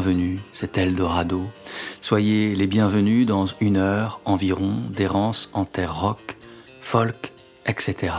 Bienvenus, 0.00 0.40
c'est 0.54 0.78
Eldorado. 0.78 1.42
Soyez 2.00 2.54
les 2.54 2.66
bienvenus 2.66 3.26
dans 3.26 3.44
une 3.60 3.76
heure 3.76 4.22
environ 4.24 4.78
d'errance 4.88 5.50
en 5.52 5.66
terre 5.66 5.94
rock, 5.94 6.38
folk, 6.80 7.34
etc. 7.66 8.14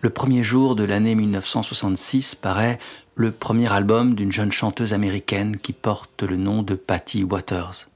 Le 0.00 0.10
premier 0.10 0.44
jour 0.44 0.76
de 0.76 0.84
l'année 0.84 1.16
1966 1.16 2.36
paraît 2.36 2.78
le 3.16 3.32
premier 3.32 3.72
album 3.72 4.14
d'une 4.14 4.30
jeune 4.30 4.52
chanteuse 4.52 4.94
américaine 4.94 5.56
qui 5.56 5.72
porte 5.72 6.22
le 6.22 6.36
nom 6.36 6.62
de 6.62 6.76
Patty 6.76 7.24
Waters. 7.24 7.88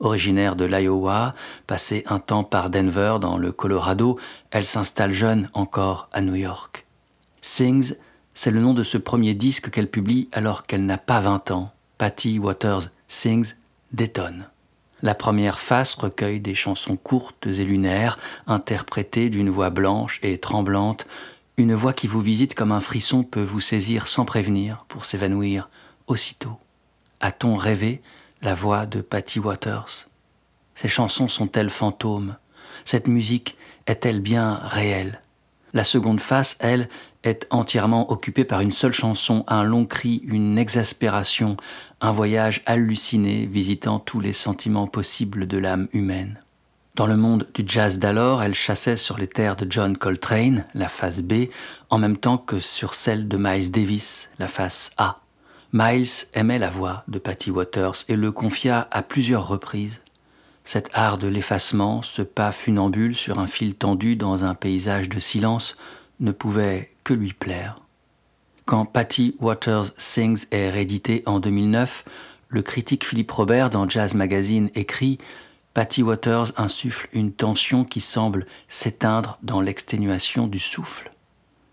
Originaire 0.00 0.56
de 0.56 0.64
l'Iowa, 0.64 1.36
passée 1.68 2.02
un 2.08 2.18
temps 2.18 2.42
par 2.42 2.70
Denver 2.70 3.18
dans 3.20 3.38
le 3.38 3.52
Colorado, 3.52 4.18
elle 4.50 4.66
s'installe 4.66 5.12
jeune 5.12 5.48
encore 5.52 6.08
à 6.12 6.22
New 6.22 6.34
York. 6.34 6.86
Sings 7.40 7.94
c'est 8.34 8.50
le 8.50 8.60
nom 8.60 8.74
de 8.74 8.82
ce 8.82 8.98
premier 8.98 9.32
disque 9.32 9.70
qu'elle 9.70 9.88
publie 9.88 10.28
alors 10.32 10.66
qu'elle 10.66 10.84
n'a 10.84 10.98
pas 10.98 11.20
20 11.20 11.52
ans. 11.52 11.70
Patty 11.98 12.38
Waters 12.38 12.88
Sings 13.08 13.54
détonne. 13.92 14.48
La 15.02 15.14
première 15.14 15.60
face 15.60 15.94
recueille 15.94 16.40
des 16.40 16.54
chansons 16.54 16.96
courtes 16.96 17.46
et 17.46 17.64
lunaires, 17.64 18.18
interprétées 18.46 19.30
d'une 19.30 19.50
voix 19.50 19.70
blanche 19.70 20.18
et 20.22 20.38
tremblante, 20.38 21.06
une 21.56 21.74
voix 21.74 21.92
qui 21.92 22.06
vous 22.06 22.20
visite 22.20 22.54
comme 22.54 22.72
un 22.72 22.80
frisson 22.80 23.22
peut 23.22 23.42
vous 23.42 23.60
saisir 23.60 24.08
sans 24.08 24.24
prévenir 24.24 24.86
pour 24.88 25.04
s'évanouir 25.04 25.68
aussitôt. 26.06 26.58
A-t-on 27.20 27.54
rêvé 27.54 28.02
la 28.42 28.54
voix 28.54 28.86
de 28.86 29.00
Patty 29.00 29.38
Waters? 29.38 30.08
Ces 30.74 30.88
chansons 30.88 31.28
sont-elles 31.28 31.70
fantômes? 31.70 32.36
Cette 32.84 33.06
musique 33.06 33.56
est-elle 33.86 34.20
bien 34.20 34.54
réelle? 34.54 35.20
La 35.74 35.84
seconde 35.84 36.20
face, 36.20 36.56
elle, 36.58 36.88
est 37.24 37.46
entièrement 37.50 38.12
occupé 38.12 38.44
par 38.44 38.60
une 38.60 38.70
seule 38.70 38.92
chanson, 38.92 39.44
un 39.48 39.64
long 39.64 39.86
cri, 39.86 40.22
une 40.26 40.58
exaspération, 40.58 41.56
un 42.00 42.12
voyage 42.12 42.62
halluciné 42.66 43.46
visitant 43.46 43.98
tous 43.98 44.20
les 44.20 44.32
sentiments 44.32 44.86
possibles 44.86 45.46
de 45.46 45.58
l'âme 45.58 45.88
humaine. 45.92 46.40
Dans 46.94 47.06
le 47.06 47.16
monde 47.16 47.48
du 47.54 47.64
jazz 47.66 47.98
d'alors, 47.98 48.42
elle 48.42 48.54
chassait 48.54 48.96
sur 48.96 49.18
les 49.18 49.26
terres 49.26 49.56
de 49.56 49.66
John 49.68 49.96
Coltrane, 49.96 50.64
la 50.74 50.88
face 50.88 51.22
B, 51.22 51.46
en 51.90 51.98
même 51.98 52.16
temps 52.16 52.38
que 52.38 52.60
sur 52.60 52.94
celle 52.94 53.26
de 53.26 53.36
Miles 53.36 53.72
Davis, 53.72 54.30
la 54.38 54.46
face 54.46 54.92
A. 54.96 55.18
Miles 55.72 56.28
aimait 56.34 56.60
la 56.60 56.70
voix 56.70 57.02
de 57.08 57.18
Patty 57.18 57.50
Waters 57.50 58.04
et 58.08 58.14
le 58.14 58.30
confia 58.30 58.86
à 58.92 59.02
plusieurs 59.02 59.48
reprises. 59.48 60.02
Cet 60.62 60.88
art 60.94 61.18
de 61.18 61.26
l'effacement, 61.26 62.00
ce 62.02 62.22
pas 62.22 62.52
funambule 62.52 63.16
sur 63.16 63.40
un 63.40 63.48
fil 63.48 63.74
tendu 63.74 64.14
dans 64.14 64.44
un 64.44 64.54
paysage 64.54 65.08
de 65.08 65.18
silence, 65.18 65.76
ne 66.20 66.30
pouvait 66.30 66.93
que 67.04 67.14
lui 67.14 67.32
plaire. 67.32 67.80
Quand 68.64 68.86
Patty 68.86 69.36
Waters 69.40 69.92
Sings 69.98 70.46
est 70.50 70.70
réédité 70.70 71.22
en 71.26 71.38
2009, 71.38 72.04
le 72.48 72.62
critique 72.62 73.04
Philippe 73.04 73.30
Robert 73.30 73.70
dans 73.70 73.88
Jazz 73.88 74.14
Magazine 74.14 74.70
écrit 74.74 75.18
Patty 75.74 76.02
Waters 76.02 76.52
insuffle 76.56 77.08
une 77.12 77.32
tension 77.32 77.84
qui 77.84 78.00
semble 78.00 78.46
s'éteindre 78.68 79.38
dans 79.42 79.60
l'exténuation 79.60 80.46
du 80.46 80.58
souffle. 80.58 81.12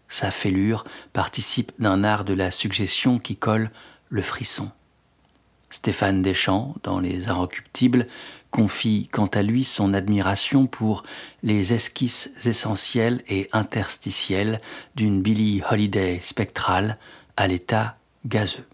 Sa 0.09 0.31
fêlure 0.31 0.83
participe 1.13 1.71
d'un 1.79 2.03
art 2.03 2.25
de 2.25 2.33
la 2.33 2.51
suggestion 2.51 3.19
qui 3.19 3.37
colle 3.37 3.71
le 4.09 4.21
frisson. 4.21 4.69
Stéphane 5.69 6.21
Deschamps, 6.21 6.75
dans 6.83 6.99
Les 6.99 7.29
Inrecuptibles, 7.29 8.07
confie 8.51 9.09
quant 9.11 9.27
à 9.27 9.41
lui 9.41 9.63
son 9.63 9.93
admiration 9.93 10.67
pour 10.67 11.03
les 11.41 11.73
esquisses 11.73 12.29
essentielles 12.45 13.23
et 13.27 13.49
interstitielles 13.53 14.61
d'une 14.95 15.21
Billie 15.21 15.61
Holiday 15.71 16.19
spectrale 16.21 16.97
à 17.37 17.47
l'état 17.47 17.97
gazeux. 18.25 18.67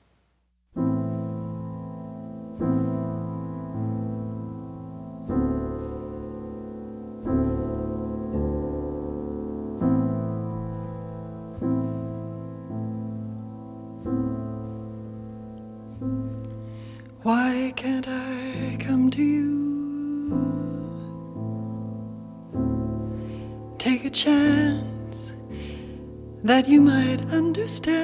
You 26.68 26.82
might 26.82 27.22
understand. 27.32 28.04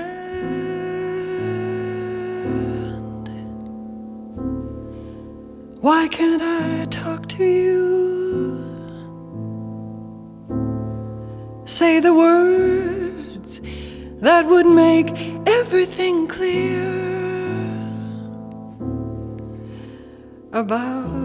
Why 5.81 6.07
can't 6.07 6.41
I 6.41 6.85
talk 6.89 7.27
to 7.29 7.43
you? 7.43 7.83
Say 11.65 11.99
the 11.99 12.13
words 12.13 13.59
that 14.21 14.45
would 14.45 14.65
make 14.65 15.11
everything 15.45 16.27
clear 16.27 16.87
about 20.53 21.22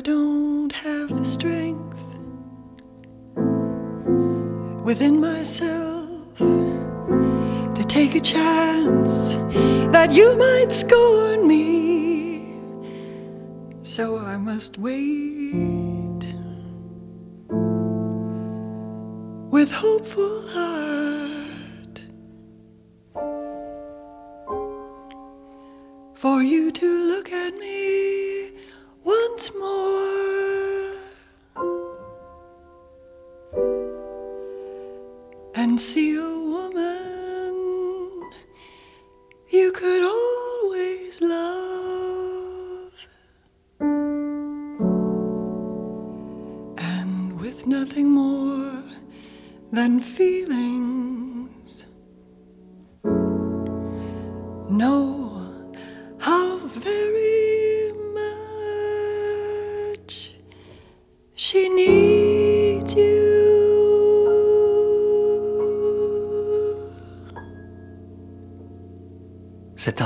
I 0.00 0.02
don't 0.02 0.72
have 0.72 1.10
the 1.10 1.26
strength 1.26 2.00
within 4.82 5.20
myself 5.20 6.38
to 6.38 7.84
take 7.86 8.14
a 8.14 8.20
chance 8.22 9.34
that 9.92 10.10
you 10.10 10.34
might 10.36 10.72
scorn 10.72 11.46
me. 11.46 12.54
So 13.82 14.16
I 14.16 14.38
must 14.38 14.78
wait 14.78 16.24
with 19.50 19.70
hopeful 19.70 20.48
heart 20.48 20.59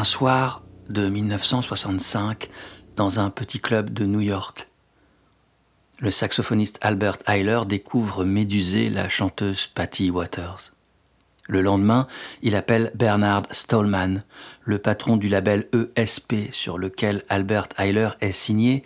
un 0.05 0.07
soir 0.07 0.63
de 0.91 1.09
1965 1.09 2.51
dans 2.95 3.21
un 3.21 3.31
petit 3.31 3.59
club 3.59 3.89
de 3.89 4.05
New 4.05 4.21
York. 4.21 4.69
Le 5.99 6.11
saxophoniste 6.11 6.79
Albert 6.83 7.17
Eiler 7.27 7.61
découvre 7.67 8.23
médusé 8.27 8.91
la 8.91 9.09
chanteuse 9.09 9.67
Patty 9.67 10.11
Waters. 10.11 10.75
Le 11.49 11.63
lendemain, 11.63 12.07
il 12.43 12.55
appelle 12.55 12.93
Bernard 12.95 13.45
Stallman, 13.51 14.25
le 14.61 14.77
patron 14.77 15.17
du 15.17 15.31
label 15.31 15.69
ESP 15.97 16.53
sur 16.53 16.77
lequel 16.77 17.23
Albert 17.31 17.69
Eiler 17.79 18.11
est 18.21 18.33
signé 18.33 18.83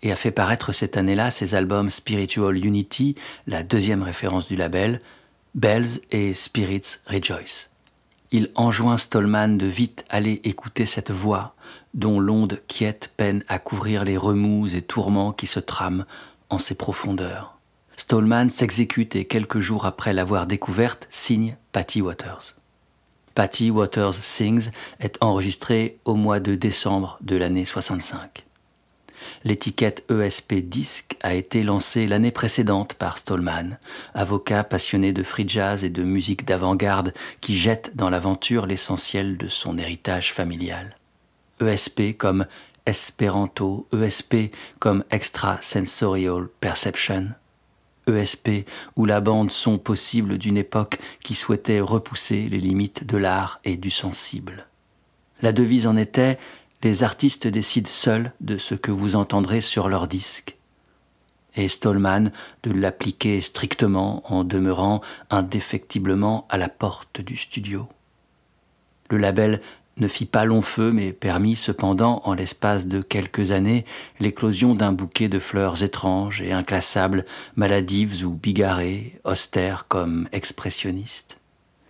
et 0.00 0.10
a 0.10 0.16
fait 0.16 0.30
paraître 0.30 0.72
cette 0.72 0.96
année-là 0.96 1.30
ses 1.30 1.54
albums 1.54 1.90
Spiritual 1.90 2.56
Unity, 2.64 3.14
la 3.46 3.62
deuxième 3.62 4.02
référence 4.02 4.48
du 4.48 4.56
label, 4.56 5.02
Bells 5.54 6.00
et 6.12 6.32
Spirits 6.32 6.96
Rejoice. 7.06 7.71
Il 8.32 8.50
enjoint 8.54 8.96
Stallman 8.96 9.58
de 9.58 9.66
vite 9.66 10.06
aller 10.08 10.40
écouter 10.44 10.86
cette 10.86 11.10
voix 11.10 11.54
dont 11.92 12.18
l'onde 12.18 12.60
quiète 12.66 13.12
peine 13.16 13.44
à 13.46 13.58
couvrir 13.58 14.04
les 14.04 14.16
remous 14.16 14.74
et 14.74 14.80
tourments 14.80 15.32
qui 15.32 15.46
se 15.46 15.60
trament 15.60 16.06
en 16.48 16.56
ses 16.56 16.74
profondeurs. 16.74 17.58
Stallman 17.96 18.48
s'exécute 18.48 19.16
et 19.16 19.26
quelques 19.26 19.60
jours 19.60 19.84
après 19.84 20.14
l'avoir 20.14 20.46
découverte, 20.46 21.06
signe 21.10 21.56
Patty 21.72 22.00
Waters. 22.00 22.54
Patty 23.34 23.70
Waters 23.70 24.14
Sings 24.14 24.70
est 24.98 25.18
enregistré 25.22 25.98
au 26.06 26.14
mois 26.14 26.40
de 26.40 26.54
décembre 26.54 27.18
de 27.20 27.36
l'année 27.36 27.66
65. 27.66 28.44
L'étiquette 29.44 30.04
ESP 30.10 30.54
Disc 30.54 31.16
a 31.20 31.34
été 31.34 31.62
lancée 31.62 32.06
l'année 32.06 32.30
précédente 32.30 32.94
par 32.94 33.18
Stallman, 33.18 33.78
avocat 34.14 34.64
passionné 34.64 35.12
de 35.12 35.22
free 35.22 35.48
jazz 35.48 35.84
et 35.84 35.90
de 35.90 36.04
musique 36.04 36.44
d'avant-garde 36.44 37.14
qui 37.40 37.56
jette 37.56 37.96
dans 37.96 38.10
l'aventure 38.10 38.66
l'essentiel 38.66 39.36
de 39.36 39.48
son 39.48 39.78
héritage 39.78 40.32
familial. 40.32 40.96
ESP 41.60 42.16
comme 42.16 42.46
Esperanto, 42.86 43.86
ESP 43.92 44.52
comme 44.78 45.04
Extrasensorial 45.10 46.48
Perception, 46.60 47.28
ESP 48.08 48.66
où 48.96 49.04
la 49.04 49.20
bande 49.20 49.50
son 49.50 49.78
possible 49.78 50.38
d'une 50.38 50.56
époque 50.56 50.98
qui 51.22 51.34
souhaitait 51.34 51.80
repousser 51.80 52.48
les 52.48 52.58
limites 52.58 53.06
de 53.06 53.16
l'art 53.16 53.60
et 53.64 53.76
du 53.76 53.90
sensible. 53.90 54.66
La 55.40 55.52
devise 55.52 55.86
en 55.86 55.96
était 55.96 56.38
les 56.82 57.02
artistes 57.02 57.46
décident 57.46 57.88
seuls 57.88 58.32
de 58.40 58.58
ce 58.58 58.74
que 58.74 58.90
vous 58.90 59.16
entendrez 59.16 59.60
sur 59.60 59.88
leur 59.88 60.08
disque. 60.08 60.56
Et 61.54 61.68
Stallman 61.68 62.32
de 62.62 62.72
l'appliquer 62.72 63.40
strictement 63.40 64.22
en 64.32 64.42
demeurant 64.42 65.00
indéfectiblement 65.30 66.46
à 66.48 66.56
la 66.56 66.68
porte 66.68 67.20
du 67.20 67.36
studio. 67.36 67.86
Le 69.10 69.18
label 69.18 69.60
ne 69.98 70.08
fit 70.08 70.24
pas 70.24 70.46
long 70.46 70.62
feu, 70.62 70.90
mais 70.90 71.12
permit 71.12 71.54
cependant, 71.54 72.22
en 72.24 72.32
l'espace 72.32 72.86
de 72.86 73.02
quelques 73.02 73.52
années, 73.52 73.84
l'éclosion 74.18 74.74
d'un 74.74 74.92
bouquet 74.92 75.28
de 75.28 75.38
fleurs 75.38 75.82
étranges 75.82 76.40
et 76.40 76.52
inclassables, 76.52 77.26
maladives 77.54 78.26
ou 78.26 78.30
bigarrées, 78.30 79.20
austères 79.24 79.86
comme 79.88 80.28
expressionnistes. 80.32 81.38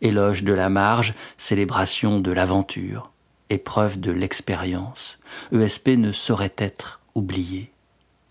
Éloge 0.01 0.43
de 0.43 0.53
la 0.53 0.69
marge, 0.69 1.15
célébration 1.39 2.19
de 2.19 2.33
l'aventure, 2.33 3.12
épreuve 3.53 4.01
de 4.01 4.11
l'expérience, 4.11 5.19
ESP 5.53 5.91
ne 5.91 6.13
saurait 6.13 6.55
être 6.59 7.01
oublié. 7.15 7.71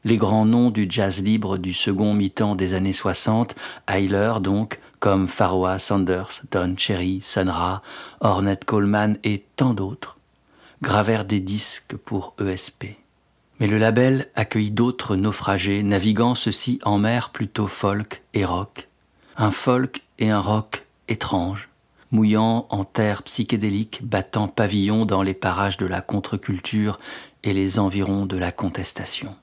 Les 0.04 0.18
grands 0.18 0.46
noms 0.46 0.72
du 0.72 0.88
jazz 0.90 1.22
libre 1.22 1.58
du 1.58 1.74
second 1.74 2.14
mi-temps 2.14 2.56
des 2.56 2.74
années 2.74 2.94
60, 2.94 3.56
Hyler 3.90 4.34
donc, 4.42 4.80
comme 5.00 5.28
Pharoah 5.28 5.80
Sanders, 5.80 6.42
Don 6.52 6.76
Cherry, 6.78 7.20
Sun 7.22 7.54
Ornette 8.20 8.66
Coleman 8.66 9.18
et 9.24 9.44
tant 9.56 9.74
d'autres, 9.74 10.18
gravèrent 10.82 11.26
des 11.26 11.40
disques 11.40 11.96
pour 11.96 12.36
ESP. 12.40 12.86
Mais 13.60 13.68
le 13.68 13.78
label 13.78 14.28
accueillit 14.36 14.72
d'autres 14.72 15.16
naufragés, 15.16 15.84
naviguant 15.84 16.34
ceux-ci 16.34 16.80
en 16.84 16.98
mer 16.98 17.30
plutôt 17.30 17.68
folk 17.68 18.24
et 18.34 18.44
rock. 18.44 18.88
Un 19.38 19.52
folk 19.52 20.02
et 20.18 20.32
un 20.32 20.40
rock 20.40 20.86
étranges, 21.08 21.70
mouillant 22.12 22.68
en 22.70 22.84
terre 22.84 23.24
psychédélique, 23.24 24.02
battant 24.04 24.48
pavillon 24.48 25.06
dans 25.06 25.24
les 25.24 25.34
parages 25.34 25.78
de 25.78 25.86
la 25.86 26.02
contre-culture 26.02 27.00
et 27.44 27.54
les 27.54 27.80
environs 27.80 28.26
de 28.26 28.38
la 28.38 28.52
contestation. 28.52 29.36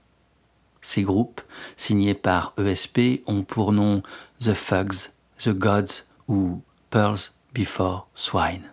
Ces 0.81 1.03
groupes, 1.03 1.41
signés 1.77 2.15
par 2.15 2.55
ESP, 2.59 3.23
ont 3.27 3.43
pour 3.43 3.73
nom 3.73 4.03
The 4.41 4.55
Fugs, 4.55 5.11
The 5.39 5.51
Gods 5.51 6.05
ou 6.29 6.63
Pearls 6.91 7.33
Before 7.53 8.09
Swine. 8.15 8.71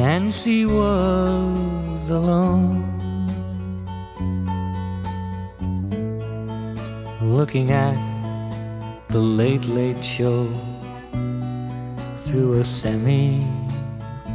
Nancy 0.00 0.64
was 0.64 2.08
alone, 2.08 2.80
looking 7.20 7.70
at 7.70 7.98
the 9.10 9.18
late, 9.18 9.66
late 9.66 10.02
show 10.02 10.48
through 12.24 12.60
a 12.60 12.64
semi 12.64 13.46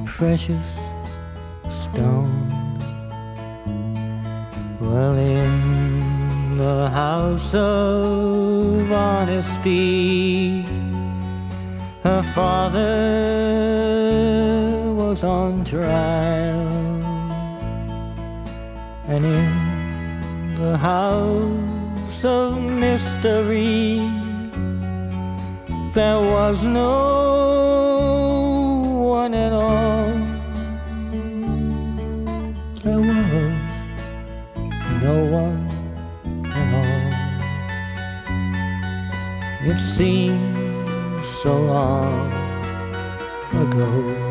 precious 0.05 0.69
stone. 1.67 2.77
Well, 4.79 5.17
in 5.17 6.57
the 6.57 6.89
house 6.91 7.55
of 7.55 8.91
honesty, 8.91 10.61
her 12.03 12.21
father 12.35 13.84
was 15.09 15.23
on 15.23 15.63
trial, 15.63 16.67
and 19.07 19.23
in 19.23 20.55
the 20.55 20.75
house 20.77 22.25
of 22.25 22.59
mystery, 22.59 23.99
there 25.93 26.19
was 26.19 26.63
no 26.63 26.89
one 29.17 29.33
at 29.35 29.53
all. 29.53 30.11
There 32.81 32.99
was 32.99 33.53
no 35.05 35.17
one 35.41 35.69
at 36.61 36.69
all. 36.81 37.11
It 39.69 39.79
seems 39.79 41.25
so 41.43 41.53
long 41.73 42.31
ago. 43.53 44.24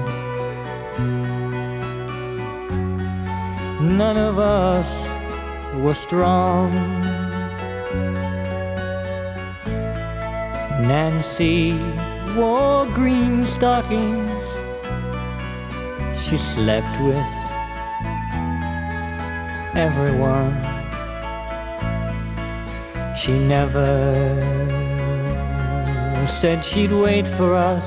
None 3.98 4.16
of 4.16 4.38
us 4.38 4.88
were 5.76 5.94
strong. 5.94 6.72
Nancy 10.82 11.78
wore 12.36 12.86
green 12.86 13.44
stockings. 13.44 14.44
She 16.18 16.36
slept 16.36 17.00
with 17.02 17.32
everyone. 19.76 20.54
She 23.16 23.32
never 23.32 24.40
said 26.26 26.64
she'd 26.64 26.92
wait 26.92 27.28
for 27.28 27.54
us, 27.54 27.86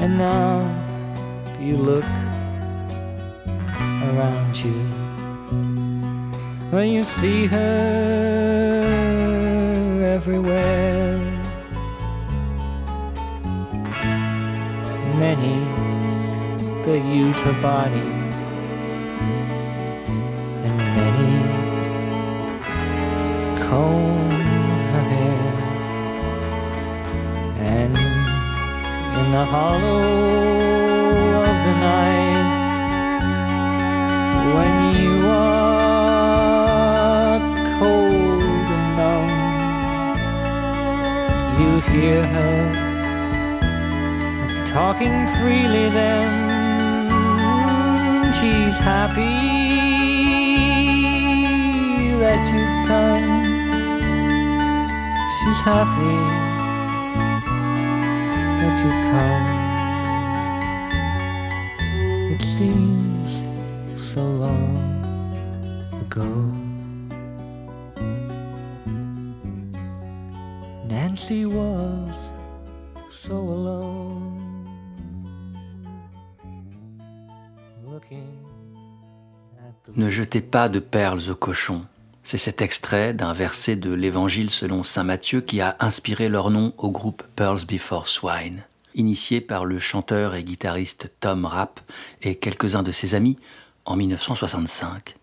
And 0.03 0.19
now 0.19 0.69
you 1.59 1.77
look 1.77 2.05
when 6.83 6.91
you 6.91 7.05
see 7.05 7.47
her 7.47 7.63
everywhere. 10.17 11.17
Many 15.17 15.57
that 16.83 17.01
use 17.07 17.39
her 17.47 17.57
body, 17.63 18.09
and 20.65 20.77
many 20.99 21.35
comb 23.63 24.31
her 24.93 25.05
hair, 25.15 25.45
and 27.77 27.97
in 29.21 29.27
the 29.31 29.45
hollow 29.45 30.22
hear 41.93 42.27
her 42.27 42.61
talking 44.67 45.27
freely. 45.37 45.87
Then 45.91 46.25
she's 48.33 48.79
happy 48.79 49.37
that 52.23 52.43
you've 52.53 52.87
come. 52.89 53.27
She's 55.39 55.61
happy 55.73 56.17
that 58.61 58.75
you've 58.83 59.03
come. 59.13 59.47
It 62.33 62.41
seems 62.41 63.02
Ne 79.95 80.09
jetez 80.09 80.41
pas 80.41 80.71
de 80.71 80.79
perles 80.79 81.31
au 81.31 81.35
cochon. 81.35 81.85
C'est 82.25 82.39
cet 82.39 82.63
extrait 82.63 83.13
d'un 83.13 83.35
verset 83.35 83.77
de 83.77 83.93
l'Évangile 83.93 84.49
selon 84.49 84.83
Saint 84.83 85.05
Matthieu 85.05 85.43
qui 85.43 85.61
a 85.61 85.77
inspiré 85.81 86.31
leur 86.31 86.51
nom 86.51 86.73
au 86.79 86.91
groupe 86.91 87.23
Pearls 87.37 87.67
Before 87.67 88.09
Swine. 88.09 88.65
Initié 88.95 89.43
par 89.43 89.67
le 89.67 89.79
chanteur 89.79 90.35
et 90.35 90.45
guitariste 90.45 91.11
Tom 91.21 91.45
Rapp 91.45 91.81
et 92.23 92.37
quelques-uns 92.37 92.83
de 92.83 92.91
ses 92.91 93.15
amis 93.15 93.39
en 93.85 93.97
1965. 93.97 95.17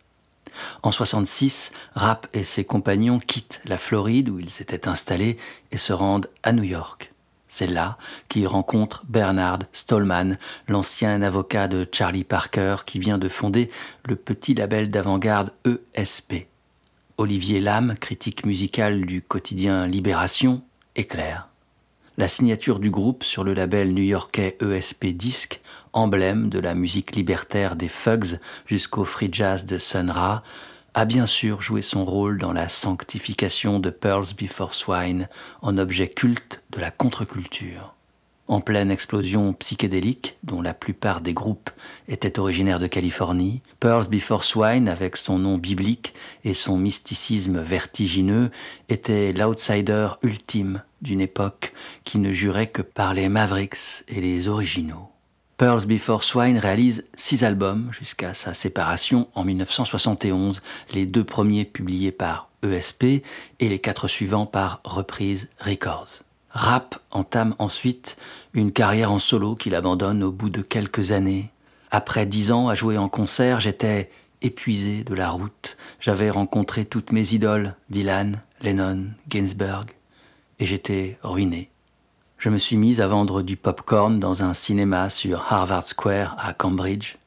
En 0.83 0.91
66, 0.91 1.71
Rapp 1.95 2.27
et 2.33 2.43
ses 2.43 2.63
compagnons 2.63 3.17
quittent 3.17 3.61
la 3.65 3.77
Floride 3.77 4.29
où 4.29 4.39
ils 4.39 4.51
s'étaient 4.51 4.87
installés 4.87 5.37
et 5.71 5.77
se 5.77 5.93
rendent 5.93 6.29
à 6.43 6.51
New 6.51 6.63
York. 6.63 7.08
C'est 7.49 7.67
là 7.67 7.97
qu'ils 8.29 8.47
rencontrent 8.47 9.03
Bernard 9.09 9.59
Stallman, 9.73 10.37
l'ancien 10.67 11.21
avocat 11.23 11.67
de 11.67 11.85
Charlie 11.91 12.23
Parker 12.23 12.77
qui 12.85 12.99
vient 12.99 13.17
de 13.17 13.27
fonder 13.27 13.71
le 14.07 14.15
petit 14.15 14.53
label 14.53 14.91
d'avant-garde 14.91 15.51
ESP. 15.65 16.45
Olivier 17.17 17.59
Lam, 17.59 17.95
critique 17.99 18.45
musical 18.45 19.01
du 19.05 19.21
quotidien 19.23 19.87
Libération, 19.87 20.61
éclaire. 20.95 21.49
La 22.17 22.27
signature 22.27 22.79
du 22.79 22.91
groupe 22.91 23.23
sur 23.23 23.43
le 23.43 23.53
label 23.53 23.93
new-yorkais 23.93 24.57
ESP 24.61 25.07
Disc, 25.07 25.59
emblème 25.91 26.49
de 26.49 26.59
la 26.59 26.75
musique 26.75 27.15
libertaire 27.15 27.75
des 27.75 27.87
Fugs 27.87 28.39
jusqu'au 28.67 29.05
free 29.05 29.29
jazz 29.31 29.65
de 29.65 29.77
Sun 29.77 30.11
Ra, 30.11 30.43
a 30.99 31.05
bien 31.05 31.27
sûr 31.27 31.61
joué 31.61 31.81
son 31.81 32.03
rôle 32.03 32.39
dans 32.39 32.51
la 32.51 32.67
sanctification 32.67 33.79
de 33.79 33.89
Pearls 33.89 34.35
Before 34.37 34.73
Swine 34.73 35.29
en 35.61 35.77
objet 35.77 36.09
culte 36.09 36.61
de 36.71 36.81
la 36.81 36.91
contre-culture. 36.91 37.95
En 38.49 38.59
pleine 38.59 38.91
explosion 38.91 39.53
psychédélique, 39.53 40.37
dont 40.43 40.61
la 40.61 40.73
plupart 40.73 41.21
des 41.21 41.33
groupes 41.33 41.69
étaient 42.09 42.37
originaires 42.37 42.79
de 42.79 42.87
Californie, 42.87 43.61
Pearls 43.79 44.09
Before 44.09 44.43
Swine, 44.43 44.89
avec 44.89 45.15
son 45.15 45.39
nom 45.39 45.57
biblique 45.57 46.13
et 46.43 46.53
son 46.53 46.75
mysticisme 46.77 47.61
vertigineux, 47.61 48.51
était 48.89 49.31
l'outsider 49.31 50.09
ultime 50.21 50.83
d'une 51.01 51.21
époque 51.21 51.71
qui 52.03 52.19
ne 52.19 52.33
jurait 52.33 52.71
que 52.71 52.81
par 52.81 53.13
les 53.13 53.29
Mavericks 53.29 54.03
et 54.09 54.19
les 54.19 54.49
originaux. 54.49 55.07
Pearls 55.59 55.85
Before 55.85 56.23
Swine 56.23 56.57
réalise 56.57 57.03
six 57.15 57.43
albums 57.43 57.89
jusqu'à 57.91 58.33
sa 58.33 58.53
séparation 58.53 59.27
en 59.35 59.43
1971, 59.43 60.61
les 60.93 61.05
deux 61.05 61.25
premiers 61.25 61.65
publiés 61.65 62.13
par 62.13 62.47
ESP 62.63 63.03
et 63.03 63.67
les 63.67 63.79
quatre 63.79 64.07
suivants 64.07 64.45
par 64.45 64.79
Reprise 64.85 65.49
Records. 65.59 66.21
Rap 66.49 66.97
entame 67.11 67.55
ensuite 67.59 68.15
une 68.53 68.71
carrière 68.71 69.11
en 69.11 69.19
solo 69.19 69.55
qu'il 69.55 69.75
abandonne 69.75 70.23
au 70.23 70.31
bout 70.31 70.49
de 70.49 70.61
quelques 70.61 71.11
années. 71.11 71.49
Après 71.91 72.25
dix 72.25 72.53
ans 72.53 72.69
à 72.69 72.75
jouer 72.75 72.97
en 72.97 73.09
concert, 73.09 73.59
j'étais 73.59 74.09
épuisé 74.41 75.03
de 75.03 75.13
la 75.13 75.29
route. 75.29 75.75
J'avais 75.99 76.29
rencontré 76.29 76.85
toutes 76.85 77.11
mes 77.11 77.33
idoles, 77.33 77.75
Dylan, 77.89 78.41
Lennon, 78.61 79.07
Ginsberg, 79.27 79.91
et 80.59 80.65
j'étais 80.65 81.19
ruiné. 81.21 81.69
Je 82.39 82.47
me 82.47 82.57
suis 82.57 82.77
mis 82.77 83.01
à 83.01 83.07
vendre 83.07 83.41
du 83.41 83.57
popcorn 83.57 84.17
dans 84.17 84.43
un 84.43 84.53
cinéma 84.53 85.09
sur 85.09 85.51
Harvard 85.51 85.85
Square 85.85 86.37
à 86.39 86.53
Cambridge. 86.53 87.17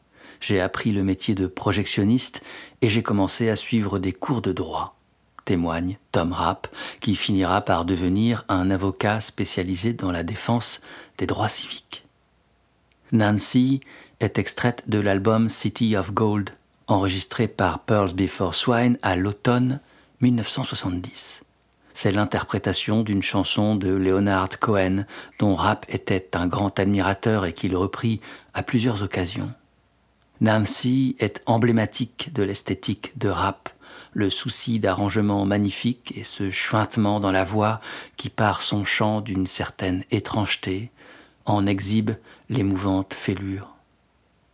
J'ai 0.40 0.59
appris 0.59 0.90
le 0.90 1.04
métier 1.04 1.35
de 1.35 1.47
projectionniste 1.47 2.40
et 2.81 2.88
j'ai 2.88 3.02
commencé 3.02 3.50
à 3.50 3.57
suivre 3.57 3.99
des 3.99 4.14
cours 4.14 4.40
de 4.40 4.52
droit. 4.52 4.97
Témoigne 5.45 5.99
Tom 6.12 6.33
Rapp, 6.33 6.66
qui 7.00 7.14
finira 7.14 7.61
par 7.61 7.85
devenir 7.85 8.47
un 8.49 8.71
avocat 8.71 9.21
spécialisé 9.21 9.92
dans 9.92 10.12
la 10.12 10.23
défense 10.23 10.81
des 11.19 11.26
droits 11.26 11.50
civiques. 11.50 12.07
Nancy 13.12 13.81
est 14.21 14.38
extraite 14.38 14.85
de 14.87 14.99
l'album 14.99 15.50
City 15.50 15.95
of 15.95 16.14
Gold, 16.14 16.49
enregistré 16.87 17.49
par 17.49 17.81
Pearls 17.81 18.14
Before 18.14 18.54
Swine 18.54 18.97
à 19.02 19.14
l'automne 19.14 19.81
1970. 20.23 21.41
C'est 22.02 22.11
l'interprétation 22.11 23.04
d'une 23.04 23.23
chanson 23.23 23.76
de 23.76 23.88
Leonard 23.88 24.59
Cohen, 24.59 25.04
dont 25.38 25.54
Rapp 25.54 25.87
était 25.88 26.37
un 26.37 26.49
grand 26.49 26.76
admirateur 26.80 27.44
et 27.44 27.52
qu'il 27.52 27.76
reprit 27.76 28.21
à 28.54 28.64
plusieurs 28.64 29.04
occasions. 29.04 29.52
Nancy 30.40 31.14
est 31.21 31.40
emblématique 31.47 32.32
de 32.32 32.42
l'esthétique 32.42 33.16
de 33.18 33.28
Rapp, 33.28 33.68
le 34.14 34.30
souci 34.30 34.80
d'arrangement 34.80 35.47
magnifique 35.47 36.12
et 36.16 36.25
ce 36.25 36.50
chuintement 36.50 37.21
dans 37.21 37.30
la 37.30 37.44
voix 37.44 37.80
qui 38.16 38.30
par 38.30 38.62
son 38.62 38.82
chant 38.82 39.21
d'une 39.21 39.47
certaine 39.47 40.02
étrangeté 40.11 40.90
en 41.44 41.68
exhibe 41.68 42.11
l'émouvante 42.49 43.14
fêlure. 43.14 43.76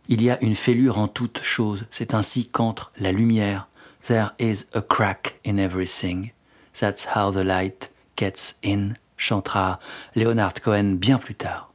Il 0.07 0.21
y 0.21 0.29
a 0.29 0.39
une 0.43 0.53
fêlure 0.55 0.99
en 0.99 1.07
toute 1.07 1.41
chose, 1.41 1.87
c'est 1.89 2.13
ainsi 2.13 2.47
qu'entre 2.47 2.91
la 2.99 3.11
lumière, 3.11 3.67
there 4.07 4.33
is 4.37 4.65
a 4.75 4.83
crack 4.83 5.39
in 5.47 5.57
everything. 5.57 6.29
That's 6.73 7.07
how 7.15 7.31
the 7.31 7.43
light 7.43 7.91
gets 8.15 8.55
in, 8.63 8.95
chantera 9.17 9.79
Leonard 10.15 10.61
Cohen 10.61 10.95
bien 10.95 11.17
plus 11.17 11.35
tard. 11.35 11.71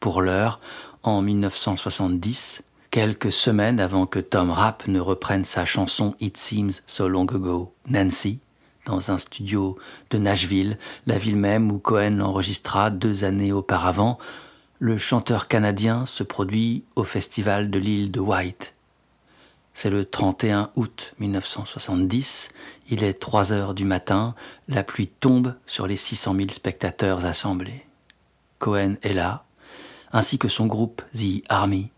Pour 0.00 0.20
l'heure, 0.22 0.60
en 1.02 1.22
1970, 1.22 2.62
quelques 2.90 3.32
semaines 3.32 3.80
avant 3.80 4.06
que 4.06 4.18
Tom 4.18 4.50
Rapp 4.50 4.86
ne 4.86 5.00
reprenne 5.00 5.44
sa 5.44 5.64
chanson 5.64 6.14
It 6.20 6.36
Seems 6.36 6.82
So 6.86 7.08
Long 7.08 7.26
Ago, 7.26 7.72
Nancy, 7.88 8.40
dans 8.84 9.10
un 9.10 9.18
studio 9.18 9.78
de 10.10 10.18
Nashville, 10.18 10.78
la 11.06 11.18
ville 11.18 11.36
même 11.36 11.70
où 11.70 11.78
Cohen 11.78 12.16
l'enregistra 12.18 12.90
deux 12.90 13.24
années 13.24 13.52
auparavant, 13.52 14.18
le 14.78 14.98
chanteur 14.98 15.46
canadien 15.46 16.06
se 16.06 16.24
produit 16.24 16.84
au 16.96 17.04
festival 17.04 17.70
de 17.70 17.78
l'île 17.78 18.10
de 18.10 18.20
White. 18.20 18.74
C'est 19.74 19.90
le 19.90 20.04
31 20.04 20.70
août 20.76 21.14
1970, 21.18 22.50
il 22.88 23.02
est 23.02 23.14
3 23.14 23.52
heures 23.52 23.74
du 23.74 23.84
matin, 23.84 24.34
la 24.68 24.84
pluie 24.84 25.08
tombe 25.08 25.54
sur 25.66 25.86
les 25.86 25.96
600 25.96 26.34
000 26.36 26.48
spectateurs 26.50 27.24
assemblés. 27.24 27.86
Cohen 28.58 28.94
est 29.02 29.14
là, 29.14 29.44
ainsi 30.12 30.38
que 30.38 30.48
son 30.48 30.66
groupe 30.66 31.02
The 31.14 31.42
Army. 31.48 31.90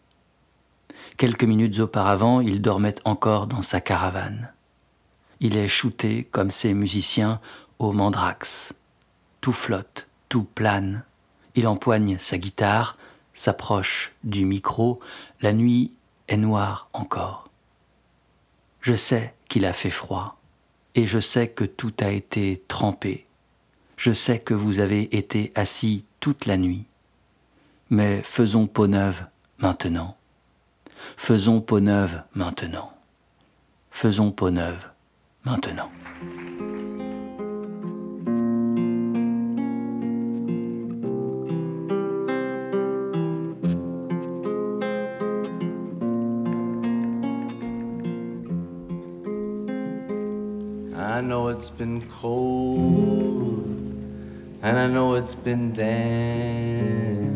Quelques 1.17 1.45
minutes 1.45 1.79
auparavant, 1.81 2.41
il 2.41 2.63
dormait 2.63 2.95
encore 3.05 3.47
dans 3.47 3.63
sa 3.63 3.81
caravane. 3.81 4.51
Il 5.41 5.57
est 5.57 5.69
shooté 5.69 6.25
comme 6.25 6.51
ces 6.51 6.75
musiciens 6.75 7.41
au 7.79 7.93
mandrax. 7.93 8.73
Tout 9.41 9.53
flotte, 9.53 10.09
tout 10.29 10.45
plane. 10.45 11.05
Il 11.55 11.67
empoigne 11.69 12.19
sa 12.19 12.39
guitare, 12.39 12.97
s'approche 13.35 14.13
du 14.25 14.45
micro. 14.45 15.01
La 15.41 15.53
nuit 15.53 15.93
est 16.29 16.37
noire 16.37 16.89
encore. 16.93 17.49
Je 18.85 18.93
sais 18.93 19.35
qu'il 19.49 19.65
a 19.65 19.73
fait 19.73 19.89
froid, 19.89 20.37
et 20.95 21.07
je 21.07 21.19
sais 21.19 21.49
que 21.49 21.65
tout 21.65 21.95
a 22.01 22.11
été 22.11 22.63
trempé. 22.69 23.27
Je 23.97 24.13
sais 24.13 24.39
que 24.39 24.53
vous 24.53 24.79
avez 24.79 25.17
été 25.17 25.53
assis 25.55 26.05
toute 26.21 26.45
la 26.45 26.59
nuit. 26.59 26.85
Mais 27.89 28.21
faisons 28.23 28.67
peau 28.67 28.87
neuve 28.87 29.25
maintenant. 29.57 30.19
Faisons 31.17 31.63
peau 31.63 31.81
neuve 31.81 32.25
maintenant. 32.35 32.93
Faisons 33.91 34.33
peau 34.33 34.51
neuve 34.51 34.91
maintenant. 35.47 35.91
It's 51.65 51.71
been 51.71 52.07
cold, 52.21 53.65
and 54.61 54.79
I 54.79 54.87
know 54.87 55.15
it's 55.15 55.35
been 55.35 55.73
damp. 55.73 57.33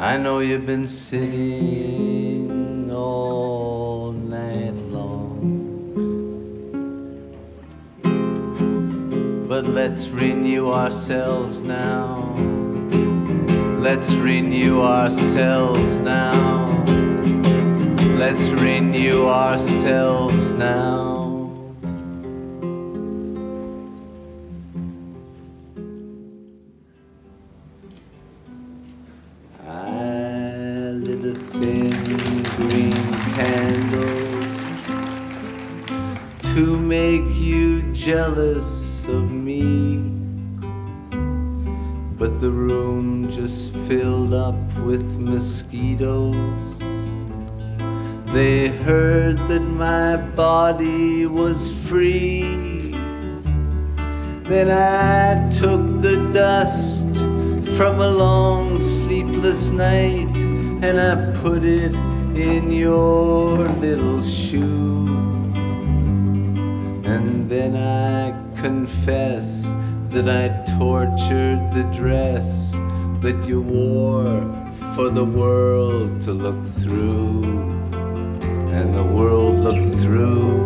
I 0.00 0.16
know 0.16 0.38
you've 0.38 0.64
been 0.64 0.88
sitting 0.88 2.50
all 2.90 4.12
night 4.12 4.72
long. 4.96 5.44
But 9.46 9.66
let's 9.66 10.08
renew 10.08 10.70
ourselves 10.72 11.60
now. 11.60 12.32
Let's 13.78 14.10
renew 14.12 14.80
ourselves 14.80 15.98
now. 15.98 16.82
Let's 18.16 18.48
renew 18.48 19.28
ourselves 19.28 20.52
now. 20.52 21.19
Mosquitoes. 45.70 46.78
They 48.32 48.68
heard 48.68 49.38
that 49.48 49.60
my 49.60 50.16
body 50.16 51.26
was 51.26 51.70
free. 51.88 52.92
Then 54.44 54.70
I 54.70 55.48
took 55.50 56.02
the 56.02 56.30
dust 56.32 57.06
from 57.76 58.00
a 58.00 58.10
long 58.10 58.80
sleepless 58.80 59.70
night 59.70 60.36
and 60.82 61.00
I 61.00 61.32
put 61.40 61.62
it 61.64 61.94
in 62.36 62.70
your 62.70 63.58
little 63.58 64.22
shoe. 64.22 65.06
And 67.04 67.48
then 67.48 67.76
I 67.76 68.32
confess 68.60 69.72
that 70.10 70.28
I 70.28 70.48
tortured 70.78 71.72
the 71.72 71.84
dress 71.92 72.72
that 73.20 73.44
you 73.46 73.60
wore 73.60 74.59
for 75.00 75.08
the 75.08 75.24
world 75.24 76.20
to 76.20 76.30
look 76.30 76.62
through. 76.82 77.42
And 78.76 78.94
the 78.94 79.02
world 79.02 79.60
looked 79.60 79.98
through. 79.98 80.60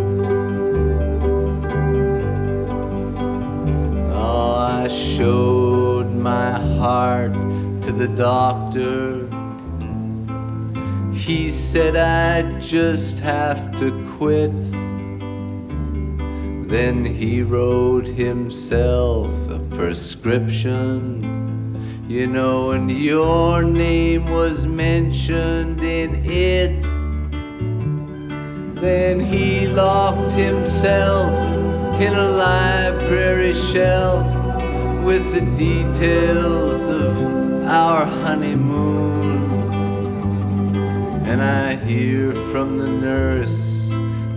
Oh, 4.13 4.55
I 4.57 4.89
showed 4.89 6.11
my 6.11 6.51
heart 6.81 7.33
to 7.85 7.93
the 7.93 8.09
doctor. 8.09 9.29
He 11.13 11.53
said 11.53 11.95
I'd 11.95 12.61
just 12.61 13.21
have 13.21 13.71
to 13.79 13.93
quit. 14.19 14.51
Then 16.69 17.05
he 17.05 17.43
wrote 17.43 18.09
himself 18.09 19.31
a 19.49 19.61
prescription, 19.77 21.23
you 22.07 22.27
know, 22.27 22.73
and 22.73 22.91
your 22.91 23.63
name 23.63 24.27
was 24.27 24.67
mentioned 24.67 25.81
in 25.81 26.23
it. 26.27 26.83
Then 28.81 29.21
he 29.21 29.67
locked 29.69 30.33
himself 30.33 31.33
in 32.01 32.13
a 32.13 32.29
library 32.29 33.55
shelf 33.55 34.27
with 35.03 35.33
the 35.33 35.41
details 35.57 36.89
of 36.89 37.17
our 37.67 38.05
honeymoon. 38.05 39.73
And 41.25 41.41
I 41.41 41.77
hear 41.77 42.35
from 42.53 42.77
the 42.77 42.89
nurse 42.89 43.89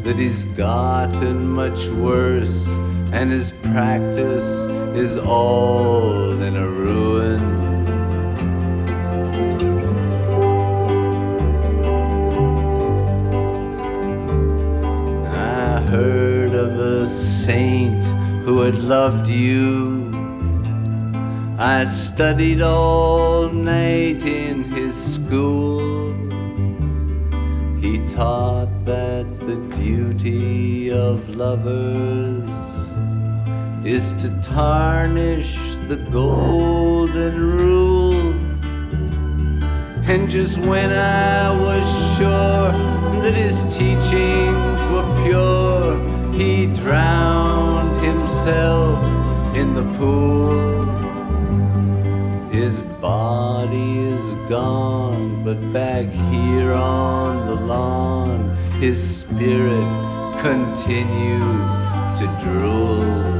that 0.03 0.15
he's 0.17 0.45
gotten 0.45 1.49
much 1.49 1.88
worse, 1.89 2.67
and 3.12 3.30
his 3.30 3.51
practice 3.51 4.63
is 4.95 5.17
all 5.17 6.41
in 6.41 6.56
a 6.56 6.65
ruin. 6.65 7.57
Saint 17.47 18.03
who 18.43 18.60
had 18.60 18.77
loved 18.77 19.25
you. 19.25 20.12
I 21.57 21.86
studied 21.86 22.62
all 22.62 23.47
night 23.47 24.21
in 24.25 24.65
his 24.65 24.93
school. 25.13 26.12
He 27.79 28.05
taught 28.13 28.71
that 28.83 29.25
the 29.47 29.55
duty 29.81 30.91
of 30.91 31.38
lovers 31.38 32.49
is 33.86 34.12
to 34.23 34.29
tarnish 34.41 35.55
the 35.88 35.99
golden 36.12 37.36
rule. 37.39 38.33
And 40.12 40.29
just 40.29 40.57
when 40.57 40.89
I 40.91 41.57
was 41.67 41.88
sure 42.17 42.71
that 43.21 43.36
his 43.36 43.63
teachings 43.73 44.81
were 44.91 45.07
pure, 45.23 46.16
he 46.38 46.67
drowned 46.67 48.06
himself 48.06 49.04
in 49.56 49.73
the 49.73 49.82
pool. 49.97 50.86
His 52.52 52.84
body 53.02 53.97
is 53.97 54.36
gone, 54.47 55.43
but 55.43 55.60
back 55.73 56.08
here 56.32 56.73
on 56.73 57.47
the 57.47 57.56
lawn, 57.56 58.56
his 58.80 59.02
spirit 59.19 59.88
continues 60.41 61.69
to 62.19 62.28
drool. 62.39 63.37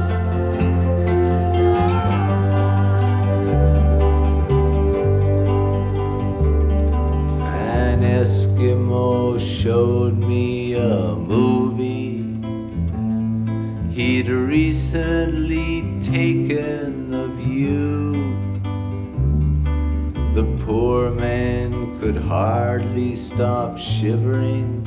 Hardly 22.28 23.16
stop 23.16 23.78
shivering. 23.78 24.84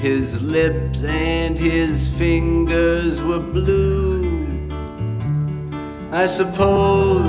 His 0.00 0.40
lips 0.40 1.02
and 1.02 1.58
his 1.58 2.08
fingers 2.08 3.20
were 3.20 3.38
blue. 3.38 4.70
I 6.10 6.26
suppose 6.26 7.22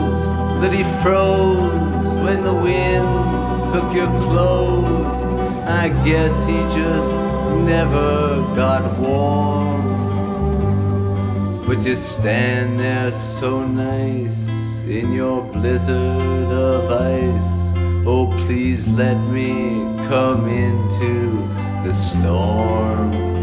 that 0.61 0.71
he 0.71 0.83
froze 1.03 2.23
when 2.23 2.45
the 2.45 2.53
wind 2.53 3.73
took 3.73 3.93
your 3.93 4.07
clothes. 4.21 5.21
I 5.67 5.89
guess 6.05 6.45
he 6.45 6.55
just 6.73 7.17
never 7.65 8.41
got 8.55 8.97
warm. 8.97 9.83
But 11.67 11.83
you 11.85 11.97
stand 11.97 12.79
there 12.79 13.11
so 13.11 13.67
nice 13.67 14.47
in 14.87 15.11
your 15.11 15.41
blizzard 15.51 16.47
of 16.47 16.89
ice. 16.89 17.62
Oh, 18.05 18.27
please 18.45 18.85
let 18.87 19.15
me 19.29 19.79
come 20.09 20.47
into 20.49 21.47
the 21.83 21.93
storm. 21.93 23.42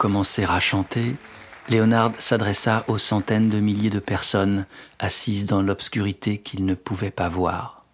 Commencer 0.00 0.44
à 0.44 0.60
chanter, 0.60 1.16
Léonard 1.68 2.12
s'adressa 2.18 2.86
aux 2.88 2.96
centaines 2.96 3.50
de 3.50 3.60
milliers 3.60 3.90
de 3.90 3.98
personnes 3.98 4.64
assises 4.98 5.44
dans 5.44 5.60
l'obscurité 5.60 6.38
qu'il 6.38 6.64
ne 6.64 6.72
pouvait 6.72 7.10
pas 7.10 7.28
voir. 7.28 7.84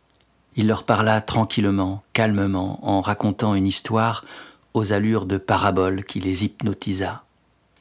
Il 0.55 0.69
leur 0.69 0.85
parla 0.85 1.21
tranquillement, 1.21 2.05
calmement, 2.13 2.79
en 2.89 3.01
racontant 3.01 3.57
une 3.57 3.67
histoire 3.67 4.25
aux 4.73 4.93
allures 4.93 5.27
de 5.27 5.37
parabole 5.37 6.05
qui 6.05 6.21
les 6.21 6.45
hypnotisa. 6.45 7.25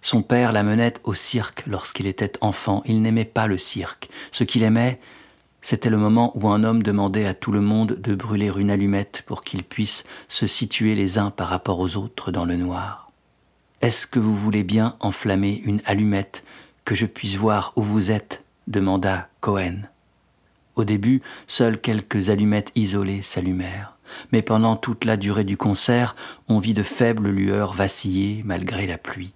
Son 0.01 0.23
père 0.23 0.53
l'amenait 0.53 0.95
au 1.03 1.13
cirque 1.13 1.63
lorsqu'il 1.67 2.07
était 2.07 2.33
enfant. 2.41 2.81
Il 2.87 3.03
n'aimait 3.03 3.25
pas 3.25 3.45
le 3.45 3.59
cirque. 3.59 4.09
Ce 4.31 4.43
qu'il 4.43 4.63
aimait, 4.63 4.99
c'était 5.61 5.91
le 5.91 5.97
moment 5.97 6.31
où 6.35 6.49
un 6.49 6.63
homme 6.63 6.81
demandait 6.81 7.27
à 7.27 7.35
tout 7.35 7.51
le 7.51 7.61
monde 7.61 7.99
de 8.01 8.15
brûler 8.15 8.51
une 8.57 8.71
allumette 8.71 9.21
pour 9.27 9.43
qu'ils 9.43 9.63
puissent 9.63 10.03
se 10.29 10.47
situer 10.47 10.95
les 10.95 11.19
uns 11.19 11.29
par 11.29 11.47
rapport 11.47 11.79
aux 11.79 11.95
autres 11.95 12.31
dans 12.31 12.45
le 12.45 12.55
noir. 12.55 13.04
Est-ce 13.85 14.07
que 14.07 14.17
vous 14.17 14.35
voulez 14.35 14.63
bien 14.63 14.95
enflammer 14.99 15.61
une 15.63 15.79
allumette, 15.85 16.43
que 16.85 16.95
je 16.95 17.05
puisse 17.05 17.35
voir 17.35 17.71
où 17.75 17.83
vous 17.83 18.09
êtes 18.09 18.43
demanda 18.65 19.29
Cohen. 19.41 19.81
Au 20.75 20.83
début, 20.83 21.21
seules 21.45 21.79
quelques 21.79 22.31
allumettes 22.31 22.71
isolées 22.73 23.21
s'allumèrent, 23.21 23.95
mais 24.31 24.41
pendant 24.41 24.75
toute 24.75 25.05
la 25.05 25.17
durée 25.17 25.43
du 25.43 25.55
concert, 25.55 26.15
on 26.47 26.57
vit 26.57 26.73
de 26.73 26.81
faibles 26.81 27.29
lueurs 27.29 27.73
vaciller 27.73 28.41
malgré 28.43 28.87
la 28.87 28.97
pluie. 28.97 29.35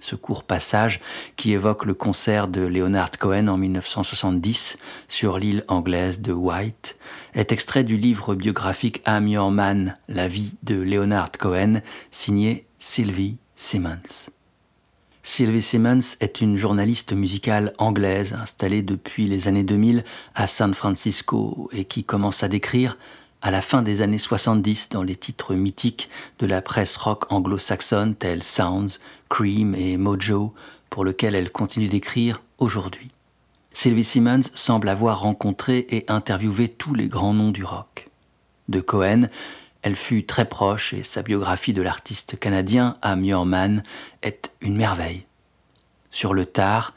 Ce 0.00 0.16
court 0.16 0.42
passage, 0.42 1.00
qui 1.36 1.52
évoque 1.52 1.84
le 1.84 1.94
concert 1.94 2.48
de 2.48 2.62
Leonard 2.62 3.12
Cohen 3.12 3.46
en 3.46 3.56
1970 3.56 4.76
sur 5.06 5.38
l'île 5.38 5.64
anglaise 5.68 6.20
de 6.20 6.32
White, 6.32 6.96
est 7.34 7.52
extrait 7.52 7.84
du 7.84 7.96
livre 7.96 8.34
biographique 8.34 9.02
I'm 9.06 9.28
Your 9.28 9.52
Man, 9.52 9.96
la 10.08 10.26
vie 10.26 10.54
de 10.64 10.74
Leonard 10.74 11.30
Cohen, 11.38 11.80
signé 12.10 12.65
Sylvie 12.88 13.36
Simmons. 13.56 14.30
Sylvie 15.24 15.60
Simmons 15.60 16.14
est 16.20 16.40
une 16.40 16.56
journaliste 16.56 17.12
musicale 17.12 17.74
anglaise 17.78 18.32
installée 18.32 18.82
depuis 18.82 19.26
les 19.26 19.48
années 19.48 19.64
2000 19.64 20.04
à 20.36 20.46
San 20.46 20.72
Francisco 20.72 21.68
et 21.72 21.84
qui 21.84 22.04
commence 22.04 22.44
à 22.44 22.48
décrire 22.48 22.96
à 23.42 23.50
la 23.50 23.60
fin 23.60 23.82
des 23.82 24.02
années 24.02 24.18
70 24.18 24.90
dans 24.90 25.02
les 25.02 25.16
titres 25.16 25.56
mythiques 25.56 26.08
de 26.38 26.46
la 26.46 26.62
presse 26.62 26.96
rock 26.96 27.30
anglo-saxonne 27.32 28.14
tels 28.14 28.44
Sounds, 28.44 29.00
Cream 29.28 29.74
et 29.74 29.96
Mojo, 29.96 30.54
pour 30.88 31.04
lequel 31.04 31.34
elle 31.34 31.50
continue 31.50 31.88
d'écrire 31.88 32.40
aujourd'hui. 32.58 33.10
Sylvie 33.72 34.04
Simmons 34.04 34.48
semble 34.54 34.88
avoir 34.88 35.20
rencontré 35.20 35.88
et 35.90 36.04
interviewé 36.06 36.68
tous 36.68 36.94
les 36.94 37.08
grands 37.08 37.34
noms 37.34 37.50
du 37.50 37.64
rock. 37.64 38.08
De 38.68 38.80
Cohen, 38.80 39.28
elle 39.86 39.94
fut 39.94 40.26
très 40.26 40.46
proche 40.46 40.94
et 40.94 41.04
sa 41.04 41.22
biographie 41.22 41.72
de 41.72 41.80
l'artiste 41.80 42.36
canadien 42.40 42.96
Am 43.02 43.22
Yorman 43.22 43.84
est 44.20 44.50
une 44.60 44.74
merveille. 44.74 45.26
Sur 46.10 46.34
le 46.34 46.44
tard, 46.44 46.92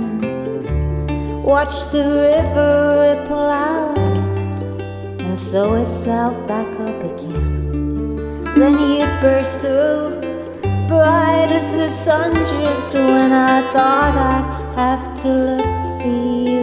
Watch 1.46 1.92
the 1.92 2.02
river 2.02 3.20
ripple 3.20 3.38
out 3.38 3.96
and 3.96 5.38
sew 5.38 5.74
itself 5.74 6.34
back 6.48 6.66
up 6.80 7.04
again. 7.04 8.42
Then 8.56 8.72
you'd 8.72 9.20
burst 9.20 9.56
through, 9.60 10.18
bright 10.88 11.46
as 11.52 11.70
the 11.70 11.88
sun 12.02 12.34
just 12.34 12.92
when 12.94 13.30
I 13.30 13.62
thought 13.72 14.16
I'd 14.16 14.76
have 14.76 15.22
to 15.22 15.28
look 15.28 16.02
for 16.02 16.08
you 16.08 16.55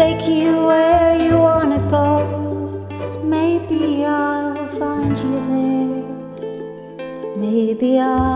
take 0.00 0.26
you 0.26 0.64
where 0.64 1.14
you 1.24 1.36
wanna 1.36 1.78
go. 1.90 2.08
Maybe 3.22 4.02
I'll 4.06 4.66
find 4.78 5.14
you 5.24 5.36
there. 5.50 7.36
Maybe 7.36 7.98
I'll 7.98 8.29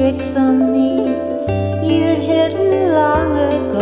tricks 0.00 0.34
on 0.34 0.72
me. 0.72 0.96
You'd 1.86 2.22
hidden 2.30 2.94
long 2.94 3.36
ago 3.52 3.79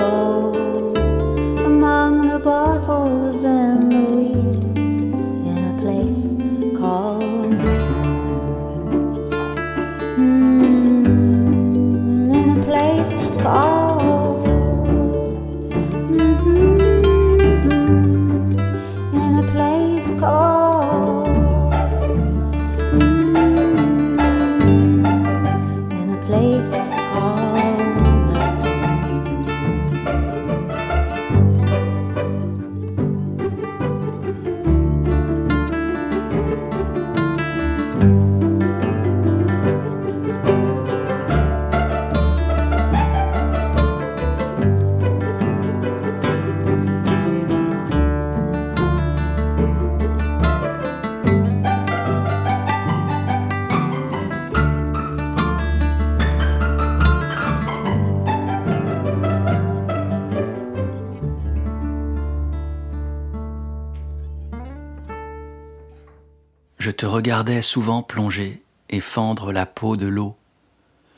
regardais 67.29 67.61
souvent 67.61 68.03
plonger 68.03 68.63
et 68.89 69.01
fendre 69.01 69.53
la 69.53 69.67
peau 69.67 69.99
de 69.99 70.07
l'eau. 70.07 70.35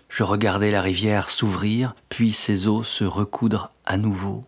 Je 0.09 0.25
regardais 0.25 0.73
la 0.73 0.83
rivière 0.83 1.31
s'ouvrir, 1.31 1.95
puis 2.09 2.33
ses 2.33 2.67
eaux 2.67 2.83
se 2.83 3.05
recoudre 3.05 3.71
à 3.87 3.97
nouveau. 3.97 4.45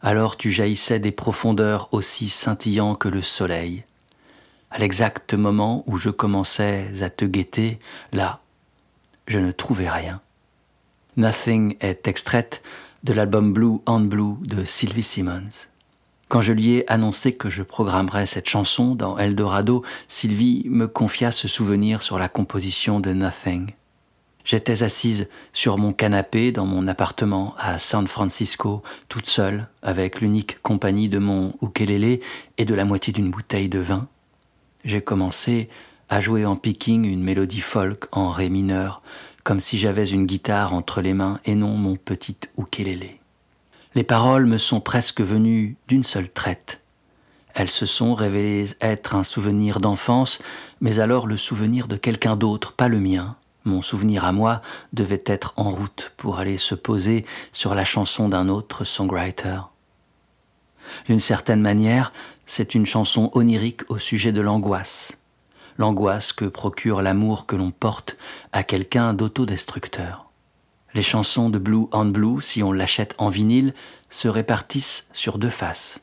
Alors 0.00 0.38
tu 0.38 0.50
jaillissais 0.50 0.98
des 0.98 1.12
profondeurs 1.12 1.90
aussi 1.92 2.30
scintillants 2.30 2.94
que 2.94 3.10
le 3.10 3.20
soleil. 3.20 3.84
À 4.70 4.78
l'exact 4.78 5.34
moment 5.34 5.84
où 5.86 5.98
je 5.98 6.08
commençais 6.08 6.90
à 7.02 7.10
te 7.10 7.26
guetter, 7.26 7.78
là, 8.12 8.40
je 9.26 9.40
ne 9.40 9.52
trouvais 9.52 9.90
rien. 9.90 10.22
Nothing 11.18 11.76
est 11.80 12.08
extraite 12.08 12.62
de 13.04 13.12
l'album 13.12 13.52
Blue 13.52 13.80
on 13.84 14.00
Blue 14.00 14.36
de 14.40 14.64
Sylvie 14.64 15.02
Simmons. 15.02 15.67
Quand 16.28 16.42
je 16.42 16.52
lui 16.52 16.72
ai 16.72 16.90
annoncé 16.92 17.32
que 17.32 17.48
je 17.48 17.62
programmerais 17.62 18.26
cette 18.26 18.48
chanson 18.48 18.94
dans 18.94 19.16
Eldorado, 19.16 19.82
Sylvie 20.08 20.64
me 20.68 20.86
confia 20.86 21.30
ce 21.30 21.48
souvenir 21.48 22.02
sur 22.02 22.18
la 22.18 22.28
composition 22.28 23.00
de 23.00 23.14
Nothing. 23.14 23.70
J'étais 24.44 24.82
assise 24.82 25.28
sur 25.54 25.78
mon 25.78 25.94
canapé 25.94 26.52
dans 26.52 26.66
mon 26.66 26.86
appartement 26.86 27.54
à 27.58 27.78
San 27.78 28.06
Francisco, 28.06 28.82
toute 29.08 29.26
seule, 29.26 29.68
avec 29.82 30.20
l'unique 30.20 30.60
compagnie 30.60 31.08
de 31.08 31.18
mon 31.18 31.54
ukulélé 31.62 32.20
et 32.58 32.66
de 32.66 32.74
la 32.74 32.84
moitié 32.84 33.12
d'une 33.14 33.30
bouteille 33.30 33.70
de 33.70 33.78
vin. 33.78 34.06
J'ai 34.84 35.00
commencé 35.00 35.70
à 36.10 36.20
jouer 36.20 36.44
en 36.44 36.56
picking 36.56 37.06
une 37.06 37.22
mélodie 37.22 37.60
folk 37.60 38.04
en 38.12 38.30
ré 38.30 38.50
mineur, 38.50 39.00
comme 39.44 39.60
si 39.60 39.78
j'avais 39.78 40.06
une 40.06 40.26
guitare 40.26 40.74
entre 40.74 41.00
les 41.00 41.14
mains 41.14 41.40
et 41.46 41.54
non 41.54 41.76
mon 41.76 41.96
petit 41.96 42.36
ukulélé. 42.58 43.17
Les 43.94 44.04
paroles 44.04 44.46
me 44.46 44.58
sont 44.58 44.80
presque 44.80 45.20
venues 45.20 45.76
d'une 45.88 46.04
seule 46.04 46.30
traite. 46.30 46.80
Elles 47.54 47.70
se 47.70 47.86
sont 47.86 48.14
révélées 48.14 48.68
être 48.80 49.14
un 49.14 49.24
souvenir 49.24 49.80
d'enfance, 49.80 50.38
mais 50.80 51.00
alors 51.00 51.26
le 51.26 51.36
souvenir 51.36 51.88
de 51.88 51.96
quelqu'un 51.96 52.36
d'autre, 52.36 52.72
pas 52.72 52.88
le 52.88 53.00
mien. 53.00 53.36
Mon 53.64 53.82
souvenir 53.82 54.24
à 54.24 54.32
moi 54.32 54.62
devait 54.92 55.24
être 55.26 55.54
en 55.56 55.70
route 55.70 56.12
pour 56.16 56.38
aller 56.38 56.58
se 56.58 56.74
poser 56.74 57.24
sur 57.52 57.74
la 57.74 57.84
chanson 57.84 58.28
d'un 58.28 58.48
autre 58.48 58.84
songwriter. 58.84 59.60
D'une 61.06 61.20
certaine 61.20 61.60
manière, 61.60 62.12
c'est 62.46 62.74
une 62.74 62.86
chanson 62.86 63.30
onirique 63.34 63.82
au 63.90 63.98
sujet 63.98 64.32
de 64.32 64.40
l'angoisse. 64.40 65.12
L'angoisse 65.76 66.32
que 66.32 66.44
procure 66.44 67.02
l'amour 67.02 67.46
que 67.46 67.56
l'on 67.56 67.70
porte 67.70 68.16
à 68.52 68.62
quelqu'un 68.62 69.14
d'autodestructeur. 69.14 70.27
Les 70.94 71.02
chansons 71.02 71.50
de 71.50 71.58
Blue 71.58 71.86
on 71.92 72.06
Blue, 72.06 72.40
si 72.40 72.62
on 72.62 72.72
l'achète 72.72 73.14
en 73.18 73.28
vinyle, 73.28 73.74
se 74.10 74.28
répartissent 74.28 75.06
sur 75.12 75.38
deux 75.38 75.50
faces. 75.50 76.00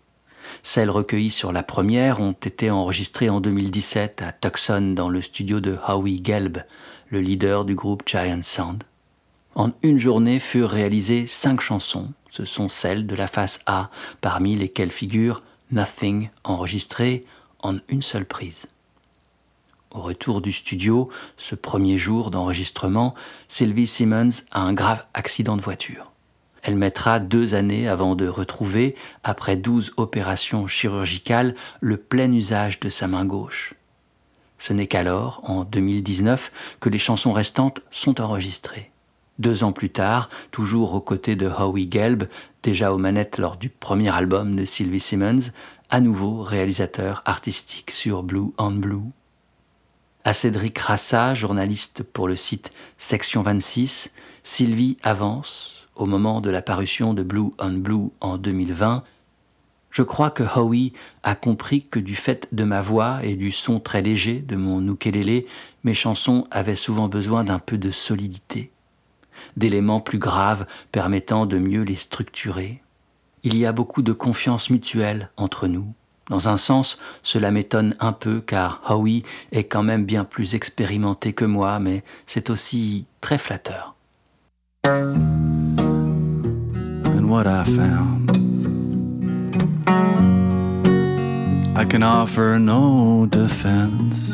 Celles 0.62 0.90
recueillies 0.90 1.32
sur 1.32 1.52
la 1.52 1.64
première 1.64 2.20
ont 2.20 2.34
été 2.34 2.70
enregistrées 2.70 3.30
en 3.30 3.42
2017 3.42 4.22
à 4.22 4.32
Tucson 4.32 4.94
dans 4.96 5.10
le 5.10 5.22
studio 5.22 5.60
de 5.60 5.78
Howie 5.88 6.22
Gelb, 6.24 6.60
le 7.10 7.20
leader 7.20 7.66
du 7.66 7.76
groupe 7.76 8.04
Giant 8.06 8.42
Sound. 8.42 8.84
En 9.56 9.72
une 9.84 10.00
journée 10.00 10.40
furent 10.40 10.70
réalisées 10.70 11.28
cinq 11.28 11.62
chansons. 11.62 12.10
Ce 12.30 12.46
sont 12.46 12.70
celles 12.70 13.08
de 13.08 13.16
la 13.16 13.28
face 13.28 13.60
A, 13.66 13.90
parmi 14.22 14.56
lesquelles 14.56 14.92
figure 14.92 15.42
Nothing, 15.72 16.30
enregistré 16.44 17.26
en 17.64 17.78
une 17.88 18.02
seule 18.02 18.26
prise. 18.26 18.68
Au 19.96 20.02
retour 20.02 20.42
du 20.42 20.52
studio, 20.52 21.10
ce 21.38 21.56
premier 21.56 21.98
jour 21.98 22.30
d'enregistrement, 22.30 23.16
Sylvie 23.48 23.88
Simmons 23.88 24.44
a 24.52 24.60
un 24.60 24.74
grave 24.74 25.06
accident 25.14 25.56
de 25.56 25.62
voiture. 25.62 26.12
Elle 26.64 26.76
mettra 26.76 27.22
deux 27.22 27.56
années 27.56 27.88
avant 27.88 28.16
de 28.16 28.28
retrouver, 28.28 28.96
après 29.24 29.56
douze 29.56 29.94
opérations 29.96 30.68
chirurgicales, 30.68 31.56
le 31.80 31.96
plein 31.96 32.30
usage 32.34 32.82
de 32.82 32.90
sa 32.90 33.08
main 33.08 33.24
gauche. 33.24 33.74
Ce 34.58 34.74
n'est 34.74 34.88
qu'alors, 34.88 35.40
en 35.46 35.64
2019, 35.64 36.52
que 36.82 36.90
les 36.90 36.98
chansons 36.98 37.32
restantes 37.32 37.80
sont 37.90 38.20
enregistrées. 38.20 38.92
Deux 39.40 39.64
ans 39.64 39.72
plus 39.72 39.92
tard, 39.92 40.28
toujours 40.52 40.94
aux 40.94 41.02
côtés 41.02 41.38
de 41.38 41.48
Howie 41.48 41.88
Gelb, 41.90 42.26
déjà 42.64 42.92
aux 42.92 42.98
manettes 42.98 43.38
lors 43.38 43.56
du 43.56 43.70
premier 43.70 44.14
album 44.14 44.58
de 44.58 44.66
Sylvie 44.66 45.00
Simmons, 45.00 45.52
à 45.90 46.02
nouveau 46.02 46.44
réalisateur 46.44 47.22
artistique 47.24 47.92
sur 47.92 48.24
Blue 48.24 48.52
on 48.58 48.72
Blue. 48.72 49.12
À 50.28 50.34
Cédric 50.34 50.80
Rassa, 50.80 51.36
journaliste 51.36 52.02
pour 52.02 52.28
le 52.28 52.36
site 52.36 52.72
Section 52.98 53.44
26, 53.44 54.12
Sylvie 54.42 54.98
avance, 55.04 55.88
au 55.94 56.08
moment 56.08 56.42
de 56.42 56.50
la 56.50 56.64
parution 56.64 57.14
de 57.14 57.22
Blue 57.22 57.52
on 57.60 57.74
Blue 57.74 58.10
en 58.22 58.40
2020, 58.40 59.04
je 59.92 60.02
crois 60.02 60.32
que 60.32 60.42
Howie 60.42 60.94
a 61.22 61.36
compris 61.36 61.86
que 61.86 62.00
du 62.00 62.16
fait 62.16 62.48
de 62.52 62.64
ma 62.64 62.82
voix 62.82 63.24
et 63.24 63.36
du 63.36 63.52
son 63.52 63.80
très 63.80 64.02
léger 64.02 64.40
de 64.40 64.56
mon 64.56 64.92
ukulélé, 64.92 65.46
mes 65.84 65.94
chansons 65.94 66.48
avaient 66.50 66.76
souvent 66.76 67.08
besoin 67.08 67.44
d'un 67.44 67.60
peu 67.60 67.78
de 67.78 67.92
solidité, 67.92 68.72
d'éléments 69.58 70.02
plus 70.02 70.18
graves 70.18 70.66
permettant 70.92 71.46
de 71.46 71.60
mieux 71.60 71.84
les 71.84 71.96
structurer. 71.96 72.82
Il 73.44 73.56
y 73.56 73.68
a 73.68 73.72
beaucoup 73.72 74.02
de 74.02 74.12
confiance 74.12 74.72
mutuelle 74.72 75.30
entre 75.38 75.68
nous. 75.68 75.94
Dans 76.30 76.50
un 76.50 76.58
sens, 76.58 76.98
cela 77.24 77.52
m'étonne 77.52 77.96
un 78.00 78.14
peu 78.14 78.42
car 78.42 78.82
Howie 78.90 79.24
est 79.52 79.66
quand 79.66 79.84
même 79.84 80.06
bien 80.06 80.24
plus 80.24 80.56
expérimenté 80.56 81.34
que 81.34 81.46
moi, 81.46 81.80
mais 81.80 82.04
c'est 82.26 82.50
aussi 82.50 83.06
très 83.22 83.38
flatteur. 83.38 83.96
and 87.26 87.32
what 87.32 87.48
I 87.48 87.64
found. 87.64 88.30
I 91.78 91.86
can 91.86 92.04
offer 92.04 92.60
no 92.60 93.26
defense. 93.26 94.32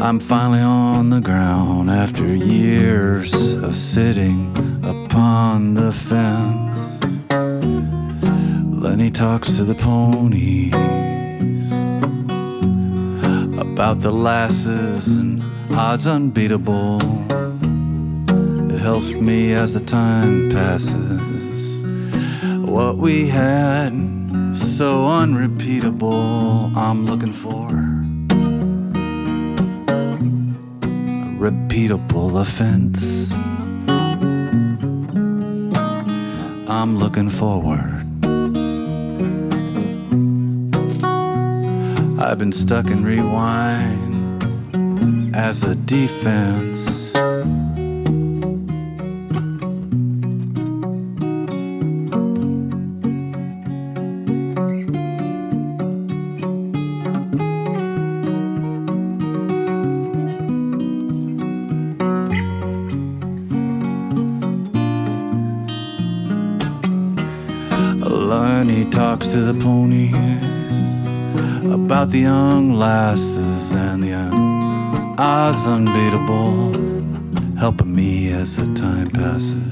I'm 0.00 0.20
finally 0.20 0.60
on 0.60 1.10
the 1.10 1.20
ground 1.20 1.90
after 1.90 2.34
years 2.34 3.54
of 3.54 3.76
sitting 3.76 4.52
upon 4.82 5.74
the 5.74 5.92
fence. 5.92 7.00
Lenny 8.84 9.10
talks 9.10 9.56
to 9.56 9.64
the 9.64 9.74
ponies 9.74 10.74
about 13.58 14.00
the 14.00 14.10
lasses 14.12 15.08
and 15.08 15.42
odds 15.72 16.06
unbeatable. 16.06 16.98
It 18.70 18.78
helps 18.78 19.14
me 19.14 19.54
as 19.54 19.72
the 19.72 19.80
time 19.80 20.50
passes. 20.50 21.82
What 22.68 22.98
we 22.98 23.26
had, 23.26 23.94
so 24.54 25.08
unrepeatable, 25.08 26.70
I'm 26.76 27.06
looking 27.06 27.32
for. 27.32 27.68
a 27.68 28.04
Repeatable 31.40 32.38
offense. 32.38 33.32
I'm 36.68 36.98
looking 36.98 37.30
forward. 37.30 37.93
I've 42.34 42.40
been 42.40 42.50
stuck 42.50 42.86
in 42.88 43.04
rewind 43.04 44.42
as 45.36 45.62
a 45.62 45.76
defense. 45.76 47.03
And 73.72 74.02
the 74.02 74.14
odds 75.18 75.66
unbeatable, 75.66 76.72
helping 77.58 77.94
me 77.94 78.32
as 78.32 78.56
the 78.56 78.66
time 78.74 79.10
passes. 79.10 79.63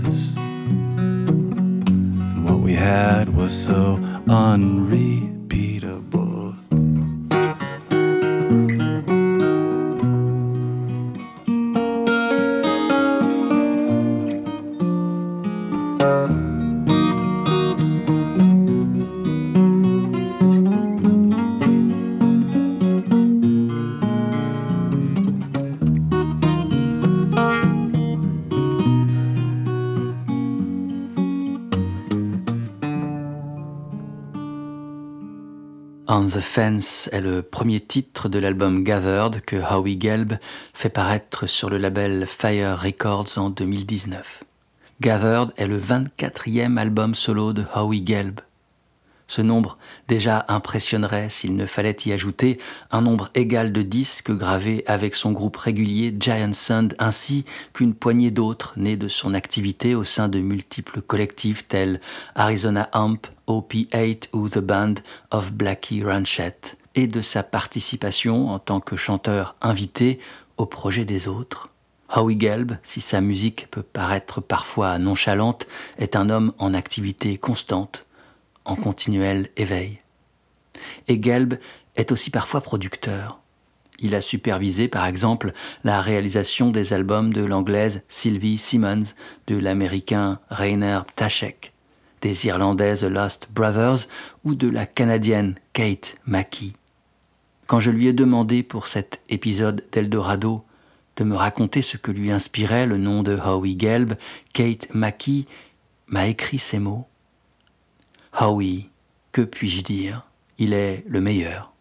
Fence 36.42 37.08
est 37.12 37.20
le 37.20 37.40
premier 37.40 37.80
titre 37.80 38.28
de 38.28 38.38
l'album 38.38 38.82
Gathered 38.82 39.40
que 39.42 39.56
Howie 39.56 39.98
Gelb 39.98 40.34
fait 40.74 40.90
paraître 40.90 41.46
sur 41.46 41.70
le 41.70 41.78
label 41.78 42.26
Fire 42.26 42.78
Records 42.78 43.38
en 43.38 43.48
2019. 43.48 44.42
Gathered 45.00 45.52
est 45.56 45.66
le 45.66 45.78
24e 45.78 46.76
album 46.76 47.14
solo 47.14 47.52
de 47.52 47.64
Howie 47.74 48.04
Gelb. 48.04 48.40
Ce 49.28 49.40
nombre 49.40 49.78
déjà 50.08 50.44
impressionnerait 50.48 51.30
s'il 51.30 51.56
ne 51.56 51.64
fallait 51.64 51.96
y 52.04 52.12
ajouter 52.12 52.58
un 52.90 53.00
nombre 53.00 53.30
égal 53.34 53.72
de 53.72 53.80
disques 53.80 54.32
gravés 54.32 54.84
avec 54.86 55.14
son 55.14 55.32
groupe 55.32 55.56
régulier 55.56 56.14
Giant 56.18 56.52
Sound 56.52 56.94
ainsi 56.98 57.46
qu'une 57.72 57.94
poignée 57.94 58.30
d'autres 58.30 58.74
nés 58.76 58.96
de 58.96 59.08
son 59.08 59.32
activité 59.32 59.94
au 59.94 60.04
sein 60.04 60.28
de 60.28 60.40
multiples 60.40 61.00
collectifs 61.00 61.66
tels 61.66 62.00
Arizona 62.34 62.90
Amp, 62.92 63.26
OP8 63.52 64.28
ou 64.32 64.48
The 64.48 64.58
Band 64.58 64.94
of 65.30 65.52
Blackie 65.52 66.02
Ranchette 66.02 66.78
et 66.94 67.06
de 67.06 67.20
sa 67.20 67.42
participation 67.42 68.50
en 68.50 68.58
tant 68.58 68.80
que 68.80 68.96
chanteur 68.96 69.56
invité 69.60 70.18
au 70.56 70.66
projet 70.66 71.04
des 71.04 71.28
autres. 71.28 71.70
Howie 72.14 72.38
Gelb, 72.38 72.72
si 72.82 73.00
sa 73.00 73.20
musique 73.20 73.68
peut 73.70 73.82
paraître 73.82 74.40
parfois 74.40 74.98
nonchalante, 74.98 75.66
est 75.98 76.16
un 76.16 76.28
homme 76.28 76.52
en 76.58 76.74
activité 76.74 77.38
constante 77.38 78.04
en 78.64 78.76
continuel 78.76 79.48
éveil. 79.56 80.00
Et 81.08 81.20
Gelb 81.22 81.54
est 81.96 82.12
aussi 82.12 82.30
parfois 82.30 82.60
producteur. 82.60 83.40
Il 83.98 84.14
a 84.14 84.20
supervisé 84.20 84.88
par 84.88 85.06
exemple 85.06 85.52
la 85.84 86.00
réalisation 86.00 86.70
des 86.70 86.92
albums 86.92 87.32
de 87.32 87.44
l'anglaise 87.44 88.02
Sylvie 88.08 88.58
Simmons, 88.58 89.14
de 89.46 89.56
l'américain 89.56 90.40
Rainer 90.50 91.00
Ptashek, 91.06 91.71
des 92.22 92.46
irlandaises 92.46 93.04
Lost 93.04 93.48
Brothers 93.52 94.08
ou 94.44 94.54
de 94.54 94.68
la 94.68 94.86
canadienne 94.86 95.56
Kate 95.72 96.16
Mackey. 96.24 96.72
Quand 97.66 97.80
je 97.80 97.90
lui 97.90 98.06
ai 98.06 98.12
demandé 98.12 98.62
pour 98.62 98.86
cet 98.86 99.20
épisode 99.28 99.84
d'Eldorado 99.92 100.64
de 101.16 101.24
me 101.24 101.36
raconter 101.36 101.82
ce 101.82 101.96
que 101.96 102.10
lui 102.10 102.30
inspirait 102.30 102.86
le 102.86 102.96
nom 102.96 103.22
de 103.22 103.36
Howie 103.36 103.76
Gelb, 103.78 104.14
Kate 104.54 104.88
Mackey 104.94 105.44
m'a 106.06 106.28
écrit 106.28 106.58
ces 106.58 106.78
mots. 106.78 107.06
Howie, 108.38 108.88
que 109.32 109.42
puis-je 109.42 109.82
dire? 109.82 110.24
Il 110.58 110.72
est 110.72 111.04
le 111.06 111.20
meilleur. 111.20 111.72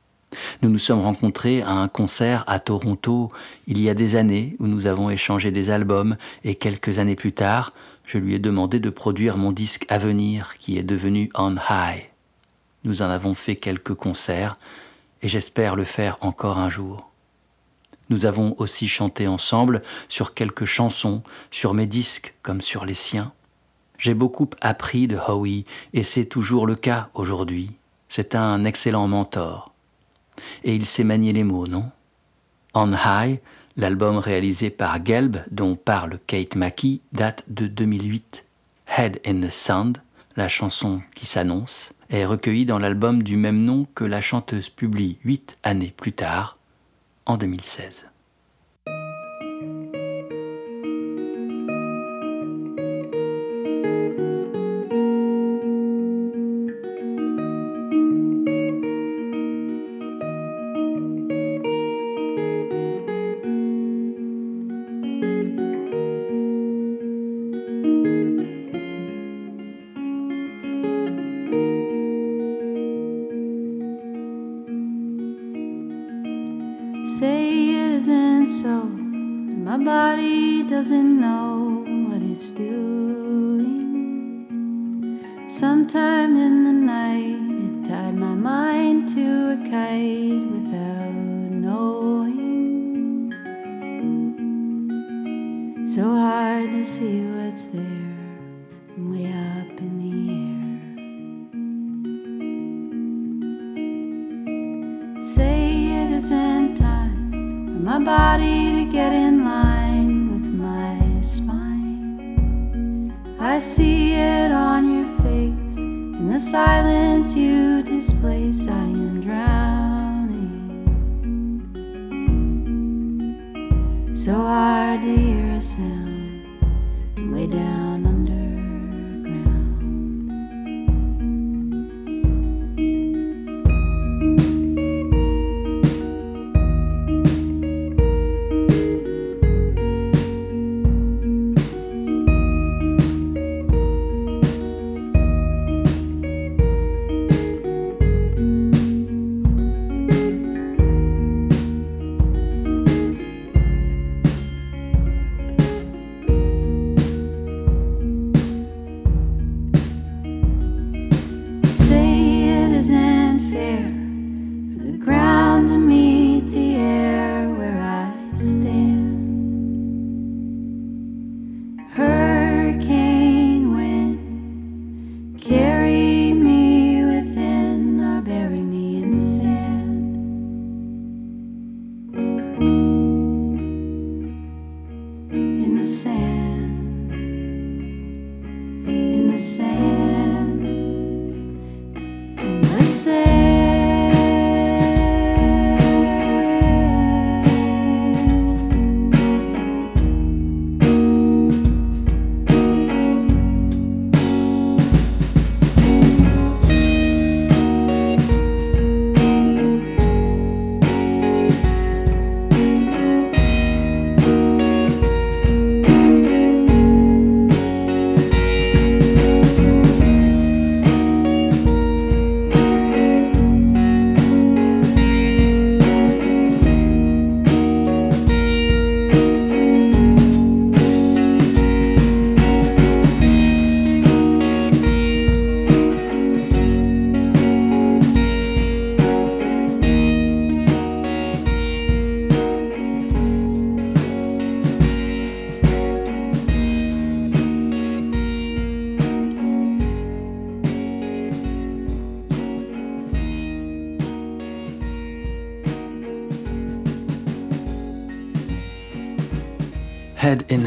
Nous 0.62 0.70
nous 0.70 0.80
sommes 0.80 1.02
rencontrés 1.02 1.62
à 1.62 1.72
un 1.72 1.88
concert 1.88 2.44
à 2.48 2.60
Toronto 2.60 3.32
il 3.68 3.82
y 3.82 3.90
a 3.90 3.94
des 3.94 4.16
années 4.16 4.56
où 4.60 4.68
nous 4.68 4.88
avons 4.88 5.10
échangé 5.10 5.52
des 5.52 5.70
albums 5.70 6.16
et 6.44 6.56
quelques 6.56 7.00
années 7.00 7.16
plus 7.16 7.34
tard, 7.34 7.74
je 8.12 8.18
lui 8.18 8.36
ai 8.36 8.40
demandé 8.40 8.82
de 8.82 8.90
produire 8.90 9.38
mon 9.38 9.54
disque 9.54 9.86
à 9.88 9.98
venir 9.98 10.56
qui 10.60 10.78
est 10.78 10.84
devenu 10.84 11.30
On 11.34 11.56
High. 11.56 12.10
Nous 12.84 13.02
en 13.02 13.10
avons 13.10 13.34
fait 13.34 13.56
quelques 13.56 13.94
concerts 13.94 14.58
et 15.22 15.30
j'espère 15.30 15.78
le 15.78 15.86
faire 15.86 16.18
encore 16.20 16.58
un 16.58 16.68
jour. 16.68 17.10
Nous 18.10 18.26
avons 18.26 18.54
aussi 18.58 18.90
chanté 18.90 19.30
ensemble 19.30 19.82
sur 20.10 20.34
quelques 20.34 20.66
chansons, 20.66 21.24
sur 21.52 21.74
mes 21.74 21.88
disques 21.88 22.34
comme 22.42 22.60
sur 22.60 22.84
les 22.84 22.96
siens. 22.96 23.32
J'ai 23.98 24.14
beaucoup 24.14 24.50
appris 24.60 25.08
de 25.08 25.16
Howie 25.16 25.64
et 25.94 26.04
c'est 26.04 26.26
toujours 26.26 26.68
le 26.68 26.76
cas 26.76 27.10
aujourd'hui. 27.14 27.72
C'est 28.10 28.36
un 28.36 28.66
excellent 28.66 29.08
mentor. 29.08 29.74
Et 30.66 30.76
il 30.76 30.86
sait 30.86 31.06
manier 31.06 31.32
les 31.32 31.46
mots, 31.46 31.68
non? 31.68 31.90
On 32.74 32.92
High, 32.92 33.40
l'album 33.78 34.18
réalisé 34.18 34.70
par 34.70 35.04
Gelb, 35.04 35.38
dont 35.50 35.76
parle 35.76 36.20
Kate 36.28 36.56
Mackey, 36.56 37.00
date 37.14 37.44
de 37.48 37.68
2008. 37.68 38.46
Head 38.98 39.22
in 39.26 39.42
the 39.42 39.50
Sound, 39.50 40.00
la 40.36 40.48
chanson 40.48 41.02
qui 41.16 41.26
s'annonce, 41.26 41.94
est 42.10 42.26
recueillie 42.26 42.66
dans 42.66 42.80
l'album 42.80 43.24
du 43.24 43.38
même 43.38 43.64
nom 43.64 43.88
que 43.96 44.04
la 44.04 44.22
chanteuse 44.22 44.70
publie 44.70 45.18
huit 45.24 45.58
années 45.64 45.94
plus 45.96 46.12
tard, 46.12 46.58
en 47.26 47.38
2016. 47.38 48.11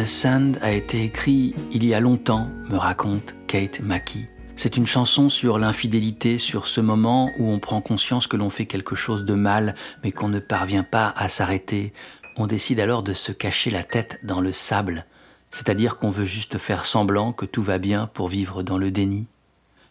The 0.04 0.06
Sand 0.06 0.58
a 0.60 0.70
été 0.70 1.02
écrit 1.02 1.54
il 1.72 1.82
y 1.82 1.94
a 1.94 2.00
longtemps, 2.00 2.50
me 2.68 2.76
raconte 2.76 3.34
Kate 3.46 3.80
Mackey. 3.80 4.28
C'est 4.54 4.76
une 4.76 4.86
chanson 4.86 5.30
sur 5.30 5.58
l'infidélité, 5.58 6.36
sur 6.36 6.66
ce 6.66 6.82
moment 6.82 7.30
où 7.38 7.48
on 7.48 7.58
prend 7.58 7.80
conscience 7.80 8.26
que 8.26 8.36
l'on 8.36 8.50
fait 8.50 8.66
quelque 8.66 8.94
chose 8.96 9.24
de 9.24 9.32
mal, 9.32 9.74
mais 10.02 10.12
qu'on 10.12 10.28
ne 10.28 10.40
parvient 10.40 10.82
pas 10.82 11.14
à 11.16 11.28
s'arrêter. 11.28 11.94
On 12.36 12.46
décide 12.46 12.80
alors 12.80 13.02
de 13.02 13.14
se 13.14 13.32
cacher 13.32 13.70
la 13.70 13.82
tête 13.82 14.18
dans 14.24 14.42
le 14.42 14.52
sable, 14.52 15.06
c'est-à-dire 15.50 15.96
qu'on 15.96 16.10
veut 16.10 16.26
juste 16.26 16.58
faire 16.58 16.84
semblant 16.84 17.32
que 17.32 17.46
tout 17.46 17.62
va 17.62 17.78
bien 17.78 18.06
pour 18.12 18.28
vivre 18.28 18.62
dans 18.62 18.76
le 18.76 18.90
déni. 18.90 19.26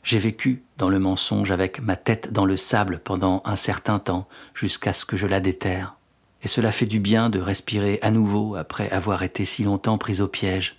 J'ai 0.03 0.19
vécu 0.19 0.61
dans 0.77 0.89
le 0.89 0.99
mensonge 0.99 1.49
avec 1.49 1.81
ma 1.81 1.95
tête 1.95 2.31
dans 2.31 2.45
le 2.45 2.57
sable 2.57 3.01
pendant 3.03 3.41
un 3.45 3.55
certain 3.55 3.97
temps, 3.97 4.27
jusqu'à 4.53 4.93
ce 4.93 5.05
que 5.05 5.17
je 5.17 5.25
la 5.25 5.39
déterre. 5.39 5.95
Et 6.43 6.47
cela 6.47 6.71
fait 6.71 6.85
du 6.85 6.99
bien 6.99 7.29
de 7.29 7.39
respirer 7.39 7.99
à 8.01 8.11
nouveau 8.11 8.55
après 8.55 8.89
avoir 8.89 9.23
été 9.23 9.45
si 9.45 9.63
longtemps 9.63 9.97
pris 9.97 10.21
au 10.21 10.27
piège, 10.27 10.75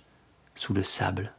sous 0.53 0.73
le 0.73 0.83
sable. 0.83 1.33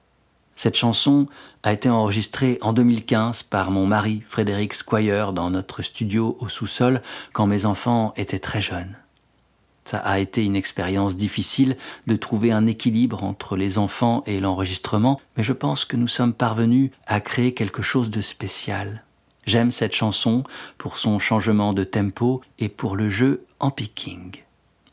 Cette 0.56 0.76
chanson 0.76 1.28
a 1.62 1.72
été 1.72 1.88
enregistrée 1.88 2.58
en 2.62 2.72
2015 2.72 3.42
par 3.44 3.70
mon 3.70 3.86
mari 3.86 4.22
Frédéric 4.26 4.72
Squire 4.72 5.32
dans 5.32 5.50
notre 5.50 5.82
studio 5.82 6.36
au 6.40 6.48
sous-sol 6.48 7.02
quand 7.32 7.46
mes 7.46 7.66
enfants 7.66 8.14
étaient 8.16 8.38
très 8.38 8.62
jeunes. 8.62 8.96
Ça 9.84 9.98
a 9.98 10.18
été 10.18 10.44
une 10.44 10.56
expérience 10.56 11.14
difficile 11.14 11.76
de 12.08 12.16
trouver 12.16 12.50
un 12.50 12.66
équilibre 12.66 13.22
entre 13.22 13.56
les 13.56 13.78
enfants 13.78 14.24
et 14.26 14.40
l'enregistrement, 14.40 15.20
mais 15.36 15.44
je 15.44 15.52
pense 15.52 15.84
que 15.84 15.96
nous 15.96 16.08
sommes 16.08 16.32
parvenus 16.32 16.90
à 17.06 17.20
créer 17.20 17.54
quelque 17.54 17.82
chose 17.82 18.10
de 18.10 18.20
spécial. 18.20 19.04
J'aime 19.46 19.70
cette 19.70 19.94
chanson 19.94 20.44
pour 20.76 20.96
son 20.96 21.18
changement 21.18 21.72
de 21.72 21.84
tempo 21.84 22.42
et 22.58 22.68
pour 22.68 22.96
le 22.96 23.08
jeu 23.08 23.44
en 23.60 23.70
picking. 23.70 24.32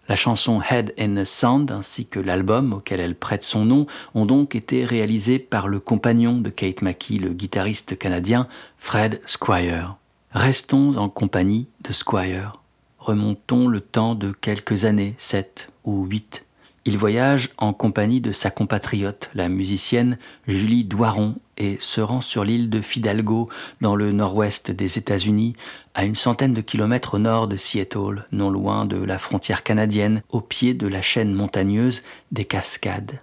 La 0.07 0.15
chanson 0.15 0.61
Head 0.61 0.93
in 0.99 1.15
the 1.15 1.25
Sand 1.25 1.71
ainsi 1.71 2.05
que 2.05 2.19
l'album 2.19 2.73
auquel 2.73 2.99
elle 2.99 3.15
prête 3.15 3.43
son 3.43 3.65
nom 3.65 3.87
ont 4.13 4.25
donc 4.25 4.53
été 4.53 4.85
réalisés 4.85 5.39
par 5.39 5.67
le 5.67 5.79
compagnon 5.79 6.39
de 6.39 6.49
Kate 6.49 6.81
Mackey, 6.81 7.15
le 7.15 7.33
guitariste 7.33 7.97
canadien 7.97 8.47
Fred 8.77 9.21
Squire. 9.25 9.95
Restons 10.31 10.97
en 10.97 11.09
compagnie 11.09 11.67
de 11.83 11.93
Squire. 11.93 12.53
Remontons 12.99 13.67
le 13.67 13.79
temps 13.79 14.13
de 14.13 14.31
quelques 14.31 14.85
années, 14.85 15.15
sept 15.17 15.69
ou 15.83 16.05
huit. 16.05 16.45
Il 16.85 16.97
voyage 16.97 17.49
en 17.57 17.71
compagnie 17.71 18.19
de 18.19 18.33
sa 18.33 18.49
compatriote, 18.49 19.29
la 19.33 19.47
musicienne 19.47 20.17
Julie 20.47 20.83
Doiron, 20.83 21.35
et 21.57 21.77
se 21.79 22.01
rend 22.01 22.21
sur 22.21 22.43
l'île 22.43 22.69
de 22.69 22.81
Fidalgo, 22.81 23.49
dans 23.81 23.95
le 23.95 24.11
nord-ouest 24.11 24.71
des 24.71 24.97
États-Unis, 24.97 25.55
à 25.93 26.05
une 26.05 26.15
centaine 26.15 26.53
de 26.53 26.61
kilomètres 26.61 27.15
au 27.15 27.19
nord 27.19 27.47
de 27.47 27.57
Seattle, 27.57 28.25
non 28.31 28.49
loin 28.49 28.85
de 28.85 28.97
la 28.97 29.17
frontière 29.17 29.63
canadienne, 29.63 30.23
au 30.29 30.41
pied 30.41 30.73
de 30.73 30.87
la 30.87 31.01
chaîne 31.01 31.33
montagneuse 31.33 32.03
des 32.31 32.45
Cascades. 32.45 33.19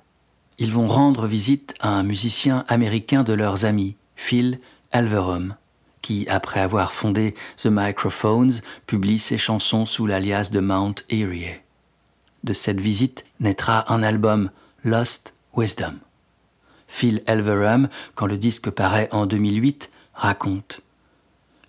Ils 0.59 0.73
vont 0.73 0.89
rendre 0.89 1.27
visite 1.27 1.75
à 1.81 1.89
un 1.89 2.03
musicien 2.03 2.65
américain 2.69 3.23
de 3.23 3.33
leurs 3.33 3.65
amis, 3.65 3.97
Phil 4.15 4.61
Alverum, 4.93 5.57
qui, 6.03 6.27
après 6.29 6.61
avoir 6.61 6.93
fondé 6.93 7.35
The 7.57 7.67
Microphones, 7.67 8.53
publie 8.87 9.19
ses 9.19 9.39
chansons 9.39 9.87
sous 9.87 10.07
l'alias 10.07 10.51
de 10.51 10.61
Mount 10.61 10.95
Erie. 11.09 11.61
De 12.45 12.53
cette 12.53 12.81
visite 12.81 13.25
naîtra 13.39 13.93
un 13.93 14.03
album, 14.03 14.51
Lost 14.85 15.35
Wisdom. 15.55 15.95
Phil 16.91 17.23
Elverum, 17.27 17.89
quand 18.17 18.27
le 18.27 18.37
disque 18.37 18.69
paraît 18.69 19.09
en 19.13 19.25
2008, 19.25 19.91
raconte 20.13 20.81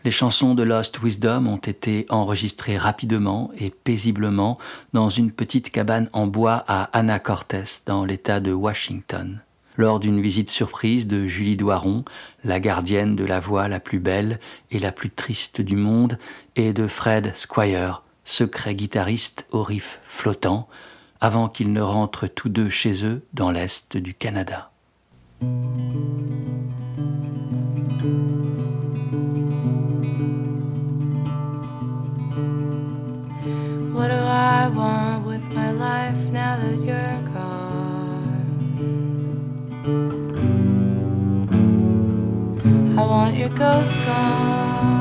Les 0.04 0.12
chansons 0.12 0.56
de 0.56 0.64
Lost 0.64 1.00
Wisdom 1.02 1.46
ont 1.48 1.58
été 1.58 2.08
enregistrées 2.10 2.78
rapidement 2.78 3.52
et 3.58 3.70
paisiblement 3.70 4.58
dans 4.94 5.10
une 5.10 5.32
petite 5.32 5.70
cabane 5.70 6.10
en 6.12 6.26
bois 6.26 6.66
à 6.68 6.86
Anacortes, 6.98 7.84
dans 7.86 8.04
l'État 8.04 8.40
de 8.40 8.52
Washington, 8.52 9.40
lors 9.78 10.00
d'une 10.00 10.20
visite 10.20 10.50
surprise 10.50 11.08
de 11.08 11.28
Julie 11.28 11.56
Doiron, 11.56 12.04
la 12.44 12.60
gardienne 12.60 13.16
de 13.16 13.24
la 13.24 13.40
voix 13.40 13.68
la 13.68 13.80
plus 13.80 14.00
belle 14.00 14.40
et 14.72 14.80
la 14.80 14.92
plus 14.92 15.12
triste 15.12 15.62
du 15.62 15.76
monde, 15.76 16.18
et 16.56 16.74
de 16.74 16.88
Fred 16.88 17.34
Squire, 17.36 18.02
secret 18.26 18.74
guitariste 18.74 19.46
au 19.52 19.62
riff 19.62 20.02
flottant, 20.04 20.68
avant 21.22 21.48
qu'ils 21.48 21.72
ne 21.72 21.82
rentrent 21.82 22.28
tous 22.28 22.50
deux 22.50 22.70
chez 22.70 23.06
eux 23.06 23.24
dans 23.34 23.52
l'Est 23.52 23.98
du 23.98 24.16
Canada. 24.16 24.71
What 25.42 25.50
do 34.10 34.14
I 34.14 34.68
want 34.68 35.26
with 35.26 35.42
my 35.52 35.72
life 35.72 36.18
now 36.30 36.58
that 36.58 36.78
you're 36.80 37.22
gone? 37.34 38.60
I 43.00 43.02
want 43.02 43.36
your 43.36 43.50
ghost 43.50 43.96
gone? 44.06 44.92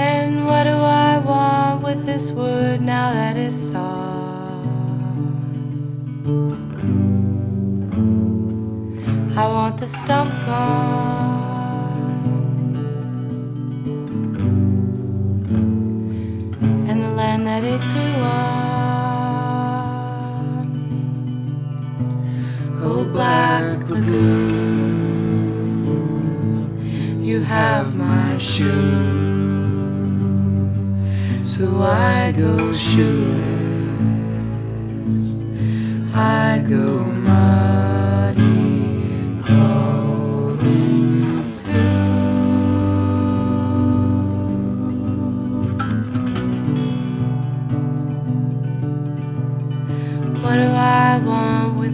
And 0.00 0.46
what 0.46 0.64
do 0.64 0.70
I 0.70 1.18
want 1.18 1.84
with 1.84 2.04
this 2.04 2.32
wood 2.32 2.80
now 2.80 3.12
that 3.12 3.36
it's 3.36 3.54
sawn? 3.54 4.08
I 9.38 9.46
want 9.46 9.78
the 9.78 9.86
stump 9.86 10.32
gone. 10.46 12.24
And 16.88 16.98
the 17.04 17.10
land 17.20 17.46
that 17.46 17.62
it 17.62 17.80
grew 17.92 18.14
on. 18.24 18.58
Oh, 22.82 23.04
Black 23.04 23.88
Lagoon, 23.88 24.42
you 27.22 27.40
have 27.40 27.94
my 27.94 28.36
shoe. 28.38 28.66
So 31.44 31.80
I 31.82 32.32
go 32.32 32.72
shoeless, 32.72 33.36
I 36.12 36.64
go 36.68 37.07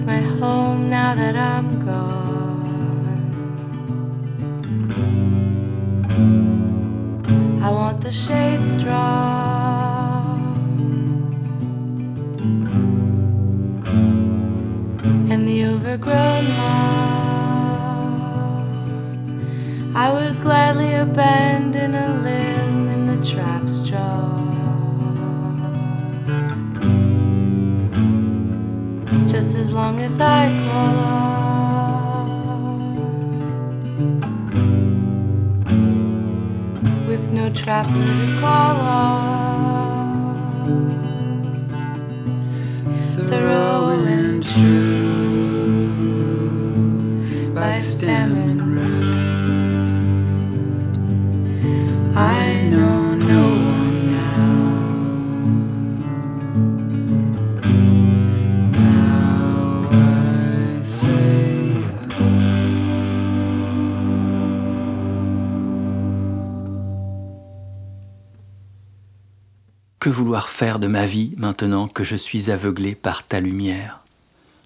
my 0.04 0.20
home 0.20 0.90
now 0.90 1.14
that 1.14 1.34
I'm 1.34 1.80
gone? 1.80 3.22
I 7.62 7.70
want 7.70 8.02
the 8.02 8.12
shade 8.12 8.62
strong 8.62 9.94
and 15.30 15.48
the 15.48 15.64
overgrown 15.64 16.48
lawn. 16.48 17.54
I 19.96 20.12
would 20.12 20.42
gladly 20.42 20.94
abandon 20.96 21.94
a 21.94 22.08
limb 22.20 22.88
in 22.88 23.06
the 23.06 23.16
trap's 23.24 23.80
jaw. 23.80 24.33
Just 29.26 29.56
as 29.56 29.72
long 29.72 30.00
as 30.00 30.20
I 30.20 30.48
crawl 30.62 30.98
on 30.98 31.24
with 37.06 37.30
no 37.32 37.48
trapper 37.50 37.90
to 37.92 38.38
call 38.40 38.76
on. 38.76 39.14
Thorough 43.28 44.04
and 44.06 44.42
true 44.44 45.04
by 47.54 47.74
stem 47.74 48.53
Que 70.04 70.10
vouloir 70.10 70.50
faire 70.50 70.80
de 70.80 70.86
ma 70.86 71.06
vie 71.06 71.32
maintenant 71.38 71.88
que 71.88 72.04
je 72.04 72.14
suis 72.14 72.50
aveuglé 72.50 72.94
par 72.94 73.26
ta 73.26 73.40
lumière? 73.40 74.00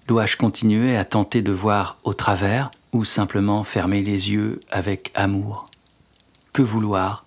Dois-je 0.05 0.35
continuer 0.35 0.97
à 0.97 1.05
tenter 1.05 1.41
de 1.41 1.53
voir 1.53 1.95
au 2.03 2.13
travers 2.13 2.71
ou 2.91 3.05
simplement 3.05 3.63
fermer 3.63 4.03
les 4.03 4.31
yeux 4.31 4.59
avec 4.69 5.13
amour? 5.15 5.67
Que 6.51 6.61
vouloir 6.61 7.23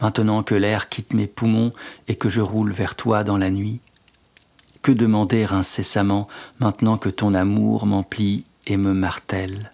maintenant 0.00 0.44
que 0.44 0.54
l'air 0.54 0.88
quitte 0.88 1.14
mes 1.14 1.26
poumons 1.26 1.72
et 2.06 2.14
que 2.14 2.28
je 2.28 2.40
roule 2.40 2.70
vers 2.70 2.94
toi 2.94 3.24
dans 3.24 3.38
la 3.38 3.50
nuit? 3.50 3.80
Que 4.82 4.92
demander 4.92 5.42
incessamment 5.50 6.28
maintenant 6.60 6.96
que 6.96 7.08
ton 7.08 7.34
amour 7.34 7.86
m'emplit 7.86 8.44
et 8.68 8.76
me 8.76 8.92
martèle? 8.92 9.72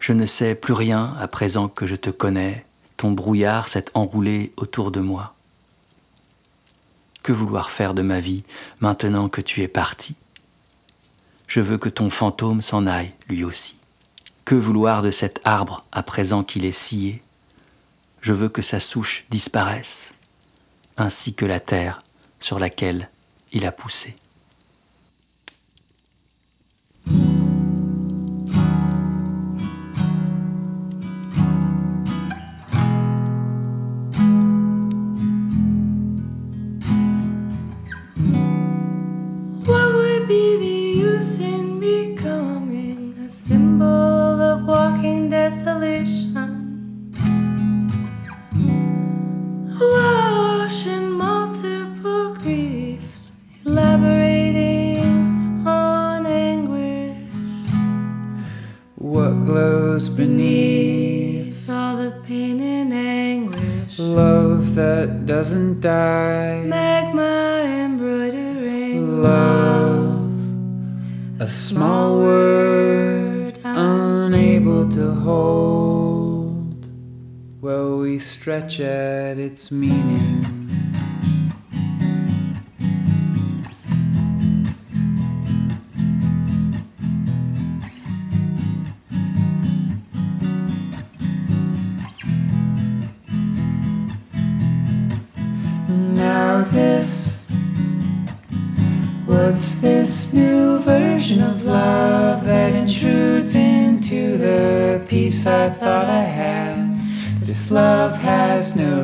Je 0.00 0.12
ne 0.12 0.26
sais 0.26 0.56
plus 0.56 0.74
rien 0.74 1.14
à 1.20 1.28
présent 1.28 1.68
que 1.68 1.86
je 1.86 1.94
te 1.94 2.10
connais, 2.10 2.66
ton 2.96 3.12
brouillard 3.12 3.68
s'est 3.68 3.84
enroulé 3.94 4.52
autour 4.56 4.90
de 4.90 4.98
moi. 4.98 5.32
Que 7.22 7.32
vouloir 7.32 7.70
faire 7.70 7.94
de 7.94 8.02
ma 8.02 8.20
vie 8.20 8.42
maintenant 8.80 9.28
que 9.28 9.40
tu 9.40 9.62
es 9.62 9.68
parti 9.68 10.14
Je 11.46 11.60
veux 11.60 11.78
que 11.78 11.88
ton 11.88 12.10
fantôme 12.10 12.62
s'en 12.62 12.86
aille, 12.86 13.12
lui 13.28 13.44
aussi. 13.44 13.76
Que 14.44 14.56
vouloir 14.56 15.02
de 15.02 15.10
cet 15.10 15.40
arbre 15.44 15.84
à 15.92 16.02
présent 16.02 16.42
qu'il 16.42 16.64
est 16.64 16.72
scié? 16.72 17.22
Je 18.20 18.32
veux 18.32 18.48
que 18.48 18.62
sa 18.62 18.80
souche 18.80 19.24
disparaisse, 19.30 20.12
ainsi 20.96 21.34
que 21.34 21.44
la 21.44 21.60
terre 21.60 22.02
sur 22.40 22.58
laquelle 22.58 23.08
il 23.52 23.66
a 23.66 23.72
poussé. 23.72 24.16
Desolation? 45.52 47.12
Awash 49.80 50.86
in 50.86 51.12
multiple 51.12 52.34
griefs, 52.34 53.42
elaborating 53.66 55.04
on 55.66 56.26
anguish. 56.26 57.18
What 58.96 59.44
glows 59.44 60.08
beneath 60.08 61.68
All 61.68 61.96
the 61.96 62.12
pain 62.26 62.60
and 62.60 62.92
anguish. 62.94 63.98
love 63.98 64.74
that 64.74 65.26
doesn't 65.26 65.80
die? 65.80 66.31
Stretch 78.52 78.80
at 78.80 79.38
its 79.38 79.70
meaning. 79.70 80.61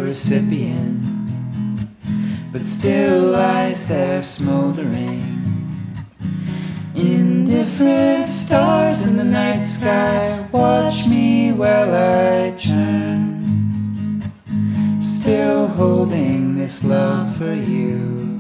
Recipient, 0.09 1.03
but 2.51 2.65
still 2.65 3.21
lies 3.25 3.87
there 3.89 4.23
smoldering. 4.23 5.23
Indifferent 6.95 8.27
stars 8.27 9.03
in 9.03 9.19
the 9.19 9.25
night 9.25 9.61
sky 9.61 10.49
watch 10.51 11.07
me 11.07 11.53
while 11.53 11.93
I 11.95 12.57
turn, 12.57 14.23
still 15.03 15.67
holding 15.67 16.55
this 16.55 16.83
love 16.85 17.37
for 17.37 17.53
you 17.53 18.38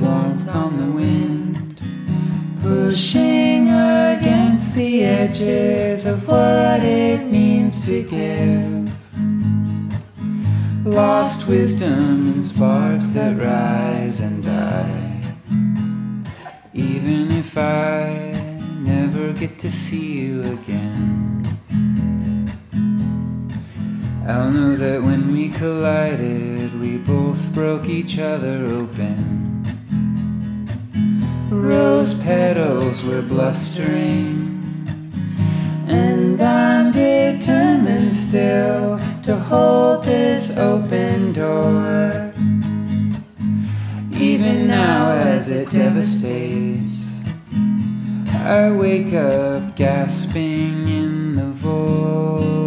warmth 0.00 0.48
on 0.54 0.76
the 0.76 0.90
wind, 0.90 1.80
pushing 2.62 3.68
against 3.68 4.74
the 4.74 5.04
edges 5.04 6.06
of 6.06 6.26
what 6.26 6.82
it 6.82 7.24
means 7.26 7.86
to 7.86 8.02
give. 8.02 8.90
Lost 10.84 11.46
wisdom 11.46 12.28
in 12.32 12.42
sparks 12.42 13.06
that 13.08 13.36
rise 13.40 14.20
and 14.20 14.44
die. 14.44 15.22
Even 16.72 17.30
if 17.30 17.56
I 17.56 18.32
never 18.78 19.32
get 19.32 19.58
to 19.60 19.70
see 19.70 20.22
you 20.22 20.40
again, 20.40 21.46
I'll 24.26 24.50
know 24.50 24.76
that 24.76 25.02
when 25.02 25.32
we 25.32 25.48
collided, 25.48 26.78
we 26.80 26.98
both 26.98 27.52
broke 27.52 27.86
each 27.88 28.18
other 28.18 28.64
open. 28.66 29.39
Rose 31.50 32.16
petals 32.16 33.02
were 33.02 33.22
blustering, 33.22 34.62
and 35.88 36.40
I'm 36.40 36.92
determined 36.92 38.14
still 38.14 39.00
to 39.24 39.36
hold 39.36 40.04
this 40.04 40.56
open 40.56 41.32
door 41.32 42.32
even 44.12 44.68
now 44.68 45.10
as 45.10 45.50
it 45.50 45.70
devastates. 45.70 47.18
I 48.32 48.70
wake 48.70 49.12
up 49.12 49.74
gasping 49.74 50.88
in 50.88 51.34
the 51.34 51.50
void 51.50 52.59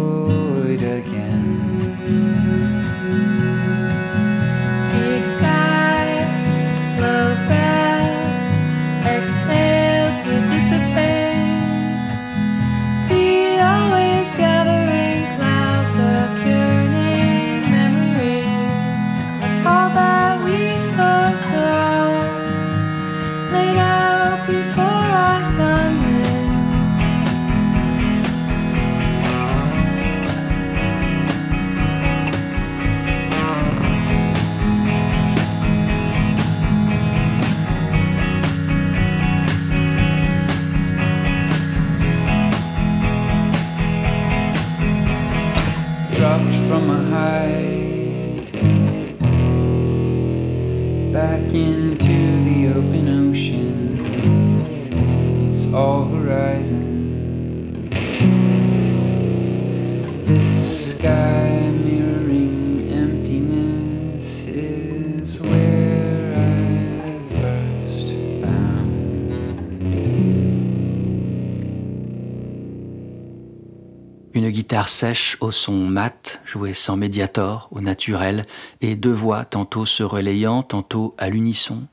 sèche 74.82 75.36
au 75.40 75.50
son 75.50 75.74
mat, 75.74 76.40
jouée 76.44 76.72
sans 76.72 76.96
médiator, 76.96 77.68
au 77.70 77.80
naturel, 77.80 78.46
et 78.80 78.96
deux 78.96 79.12
voix 79.12 79.44
tantôt 79.44 79.86
se 79.86 80.02
relayant, 80.02 80.62
tantôt 80.62 81.14
à 81.16 81.30
l'unisson. 81.30 81.84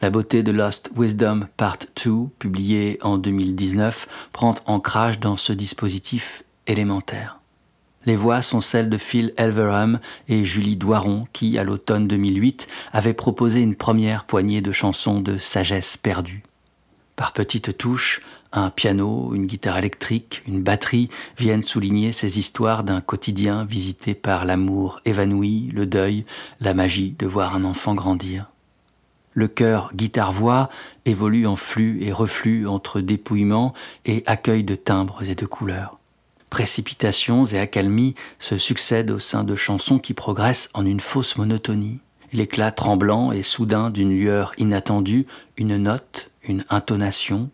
La 0.00 0.10
beauté 0.10 0.42
de 0.42 0.52
Lost 0.52 0.90
Wisdom 0.96 1.46
Part 1.56 1.78
2, 2.04 2.28
publiée 2.38 2.98
en 3.02 3.18
2019, 3.18 4.28
prend 4.32 4.54
ancrage 4.66 5.18
dans 5.18 5.36
ce 5.36 5.52
dispositif 5.52 6.42
élémentaire. 6.66 7.40
Les 8.04 8.16
voix 8.16 8.42
sont 8.42 8.60
celles 8.60 8.90
de 8.90 8.98
Phil 8.98 9.32
Elverum 9.36 9.98
et 10.28 10.44
Julie 10.44 10.76
Doiron 10.76 11.26
qui, 11.32 11.58
à 11.58 11.64
l'automne 11.64 12.06
2008, 12.06 12.68
avaient 12.92 13.12
proposé 13.12 13.60
une 13.60 13.74
première 13.74 14.24
poignée 14.24 14.60
de 14.60 14.72
chansons 14.72 15.20
de 15.20 15.36
sagesse 15.36 15.96
perdue. 15.96 16.42
Par 17.16 17.32
petites 17.32 17.76
touches, 17.76 18.22
un 18.52 18.70
piano, 18.70 19.34
une 19.34 19.46
guitare 19.46 19.78
électrique, 19.78 20.42
une 20.46 20.62
batterie 20.62 21.08
viennent 21.36 21.62
souligner 21.62 22.12
ces 22.12 22.38
histoires 22.38 22.84
d'un 22.84 23.00
quotidien 23.00 23.64
visité 23.64 24.14
par 24.14 24.44
l'amour 24.44 25.00
évanoui, 25.04 25.70
le 25.72 25.86
deuil, 25.86 26.24
la 26.60 26.74
magie 26.74 27.14
de 27.18 27.26
voir 27.26 27.54
un 27.54 27.64
enfant 27.64 27.94
grandir. 27.94 28.46
Le 29.34 29.48
chœur 29.48 29.90
guitare-voix 29.94 30.68
évolue 31.04 31.46
en 31.46 31.56
flux 31.56 32.02
et 32.02 32.12
reflux 32.12 32.66
entre 32.66 33.00
dépouillement 33.00 33.74
et 34.04 34.22
accueil 34.26 34.64
de 34.64 34.74
timbres 34.74 35.22
et 35.22 35.34
de 35.34 35.46
couleurs. 35.46 35.98
Précipitations 36.50 37.44
et 37.44 37.58
accalmies 37.58 38.14
se 38.38 38.56
succèdent 38.56 39.10
au 39.10 39.18
sein 39.18 39.44
de 39.44 39.54
chansons 39.54 39.98
qui 39.98 40.14
progressent 40.14 40.70
en 40.72 40.86
une 40.86 41.00
fausse 41.00 41.36
monotonie. 41.36 42.00
L'éclat 42.32 42.72
tremblant 42.72 43.32
et 43.32 43.42
soudain 43.42 43.90
d'une 43.90 44.10
lueur 44.10 44.52
inattendue, 44.58 45.26
une 45.56 45.76
note, 45.76 46.30
une 46.42 46.64
intonation, 46.70 47.50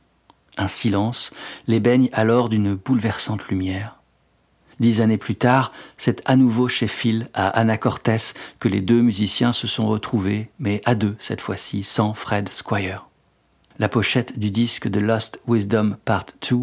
un 0.56 0.68
silence, 0.68 1.30
les 1.66 1.80
baigne 1.80 2.08
alors 2.12 2.48
d'une 2.48 2.74
bouleversante 2.74 3.48
lumière. 3.48 3.96
Dix 4.80 5.00
années 5.00 5.18
plus 5.18 5.36
tard, 5.36 5.72
c'est 5.96 6.20
à 6.24 6.36
nouveau 6.36 6.68
chez 6.68 6.88
Phil, 6.88 7.28
à 7.32 7.48
Anacortes, 7.48 8.34
que 8.58 8.68
les 8.68 8.80
deux 8.80 9.00
musiciens 9.00 9.52
se 9.52 9.66
sont 9.66 9.86
retrouvés, 9.86 10.50
mais 10.58 10.80
à 10.84 10.94
deux 10.94 11.16
cette 11.18 11.40
fois-ci, 11.40 11.82
sans 11.82 12.14
Fred 12.14 12.48
Squire. 12.48 13.06
La 13.78 13.88
pochette 13.88 14.38
du 14.38 14.50
disque 14.50 14.88
de 14.88 15.00
Lost 15.00 15.40
Wisdom 15.46 15.96
Part 16.04 16.26
2 16.48 16.56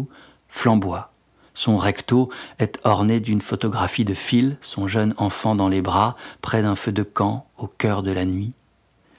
flamboie. 0.48 1.12
Son 1.54 1.76
recto 1.76 2.30
est 2.58 2.78
orné 2.84 3.20
d'une 3.20 3.42
photographie 3.42 4.04
de 4.04 4.14
Phil, 4.14 4.56
son 4.60 4.86
jeune 4.86 5.14
enfant 5.18 5.54
dans 5.54 5.68
les 5.68 5.82
bras, 5.82 6.16
près 6.40 6.62
d'un 6.62 6.76
feu 6.76 6.92
de 6.92 7.02
camp, 7.02 7.46
au 7.58 7.66
cœur 7.66 8.02
de 8.02 8.12
la 8.12 8.24
nuit. 8.24 8.54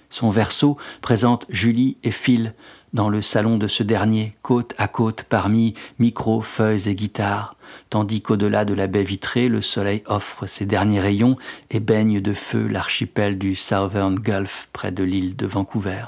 Son 0.09 0.29
verso 0.29 0.77
présente 1.01 1.45
Julie 1.49 1.97
et 2.03 2.11
Phil 2.11 2.53
dans 2.93 3.09
le 3.09 3.21
salon 3.21 3.57
de 3.57 3.67
ce 3.67 3.83
dernier, 3.83 4.35
côte 4.41 4.73
à 4.77 4.87
côte 4.87 5.23
parmi 5.23 5.73
micros, 5.99 6.41
feuilles 6.41 6.87
et 6.87 6.95
guitares, 6.95 7.55
tandis 7.89 8.21
qu'au-delà 8.21 8.65
de 8.65 8.73
la 8.73 8.87
baie 8.87 9.03
vitrée, 9.03 9.49
le 9.49 9.61
soleil 9.61 10.03
offre 10.05 10.45
ses 10.45 10.65
derniers 10.65 11.01
rayons 11.01 11.35
et 11.71 11.79
baigne 11.79 12.21
de 12.21 12.33
feu 12.33 12.67
l'archipel 12.67 13.37
du 13.37 13.55
Southern 13.55 14.15
Gulf 14.15 14.69
près 14.73 14.91
de 14.91 15.03
l'île 15.03 15.35
de 15.35 15.47
Vancouver. 15.47 16.05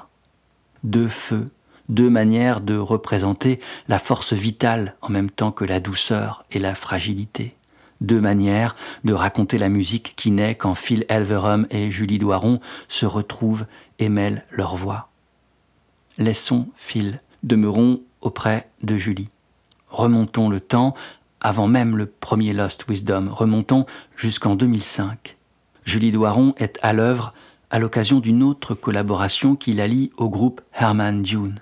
Deux 0.83 1.07
feux, 1.07 1.49
deux 1.89 2.09
manières 2.09 2.61
de 2.61 2.77
représenter 2.77 3.59
la 3.87 3.99
force 3.99 4.33
vitale 4.33 4.95
en 5.01 5.09
même 5.09 5.31
temps 5.31 5.51
que 5.51 5.65
la 5.65 5.79
douceur 5.79 6.45
et 6.51 6.59
la 6.59 6.75
fragilité. 6.75 7.55
Deux 8.01 8.19
manières 8.19 8.75
de 9.03 9.13
raconter 9.13 9.57
la 9.57 9.69
musique 9.69 10.13
qui 10.15 10.29
naît 10.29 10.55
quand 10.55 10.75
Phil 10.75 11.05
Elverum 11.09 11.65
et 11.71 11.91
Julie 11.91 12.17
Doiron 12.17 12.59
se 12.87 13.05
retrouvent 13.05 13.65
et 13.99 14.09
mêlent 14.09 14.43
leurs 14.51 14.75
voix. 14.75 15.09
Laissons 16.17 16.69
Phil, 16.75 17.19
demeurons 17.43 18.01
auprès 18.21 18.69
de 18.83 18.95
Julie. 18.95 19.27
Remontons 19.89 20.47
le 20.47 20.61
temps, 20.61 20.95
avant 21.41 21.67
même 21.67 21.97
le 21.97 22.05
premier 22.05 22.53
Lost 22.53 22.85
Wisdom, 22.87 23.29
remontons 23.29 23.85
jusqu'en 24.15 24.55
2005. 24.55 25.35
Julie 25.83 26.11
Doiron 26.11 26.55
est 26.57 26.79
à 26.81 26.93
l'œuvre 26.93 27.33
à 27.69 27.79
l'occasion 27.79 28.21
d'une 28.21 28.43
autre 28.43 28.75
collaboration 28.75 29.57
qui 29.57 29.73
la 29.73 29.87
lie 29.87 30.11
au 30.15 30.29
groupe 30.29 30.61
Herman 30.73 31.21
Dune. 31.21 31.59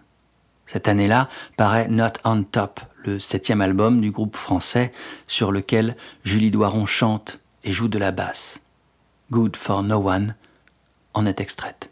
Cette 0.68 0.88
année-là 0.88 1.30
paraît 1.58 1.88
Not 1.88 2.14
on 2.24 2.44
Top, 2.44 2.80
le 3.04 3.18
septième 3.18 3.62
album 3.62 4.02
du 4.02 4.12
groupe 4.12 4.36
français 4.36 4.92
sur 5.26 5.52
lequel 5.52 5.98
Julie 6.24 6.52
Doiron 6.52 6.86
chante 6.86 7.40
et 7.64 7.72
joue 7.72 7.88
de 7.88 7.98
la 7.98 8.12
basse. 8.12 8.62
Good 9.32 9.56
for 9.56 9.82
No 9.82 10.08
One 10.08 10.36
en 11.16 11.26
est 11.26 11.42
extraite. 11.42 11.90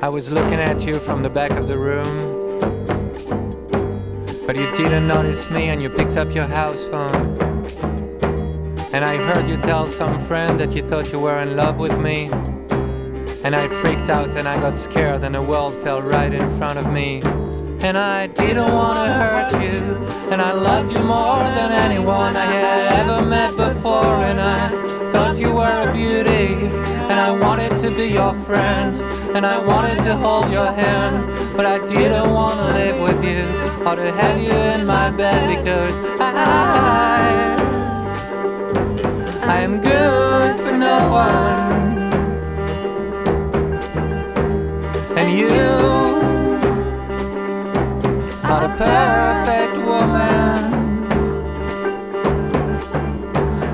I 0.00 0.08
was 0.08 0.30
looking 0.30 0.60
at 0.60 0.86
you 0.86 0.94
from 0.94 1.24
the 1.24 1.28
back 1.28 1.50
of 1.50 1.66
the 1.66 1.76
room. 1.76 2.04
But 4.46 4.54
you 4.54 4.70
didn't 4.76 5.08
notice 5.08 5.52
me 5.52 5.70
and 5.70 5.82
you 5.82 5.90
picked 5.90 6.16
up 6.16 6.32
your 6.32 6.46
house 6.46 6.86
phone. 6.86 7.66
And 8.94 9.04
I 9.04 9.16
heard 9.16 9.48
you 9.48 9.56
tell 9.56 9.88
some 9.88 10.16
friend 10.20 10.60
that 10.60 10.72
you 10.72 10.82
thought 10.82 11.12
you 11.12 11.20
were 11.20 11.40
in 11.40 11.56
love 11.56 11.78
with 11.78 11.98
me. 11.98 12.28
And 13.44 13.56
I 13.56 13.66
freaked 13.66 14.08
out 14.08 14.36
and 14.36 14.46
I 14.46 14.60
got 14.60 14.78
scared 14.78 15.24
and 15.24 15.34
the 15.34 15.42
world 15.42 15.74
fell 15.74 16.00
right 16.00 16.32
in 16.32 16.48
front 16.48 16.78
of 16.78 16.92
me. 16.92 17.20
And 17.82 17.98
I 17.98 18.28
didn't 18.28 18.72
wanna 18.72 19.12
hurt 19.12 19.52
you, 19.62 19.80
and 20.32 20.42
I 20.42 20.52
loved 20.52 20.92
you 20.92 21.00
more 21.00 21.42
than 21.56 21.72
anyone 21.72 22.36
I 22.36 22.44
had 22.44 23.00
ever 23.00 23.24
met 23.24 23.50
before. 23.56 24.16
And 24.30 24.40
I 24.40 24.58
thought 25.12 25.38
you 25.38 25.52
were 25.52 25.70
a 25.70 25.92
beauty, 25.92 26.77
and 27.10 27.18
I 27.18 27.30
wanted 27.30 27.76
to 27.78 27.90
be 27.90 28.08
your 28.08 28.34
friend, 28.34 28.96
and 29.34 29.46
I 29.46 29.58
wanted 29.58 30.02
to 30.02 30.16
hold 30.16 30.50
your 30.50 30.70
hand. 30.70 31.26
But 31.56 31.66
I 31.66 31.78
didn't 31.86 32.30
wanna 32.32 32.72
live 32.74 32.98
with 33.00 33.24
you, 33.24 33.44
or 33.86 33.96
to 33.96 34.12
have 34.12 34.40
you 34.40 34.52
in 34.52 34.86
my 34.86 35.10
bed 35.10 35.56
because 35.56 36.04
I, 36.20 37.56
I 39.46 39.60
am 39.60 39.80
good 39.80 40.54
for 40.62 40.72
no 40.76 41.10
one. 41.10 41.58
And 45.18 45.28
you 45.38 46.28
not 48.48 48.62
a 48.64 48.68
perfect 48.76 49.76
woman. 49.86 50.58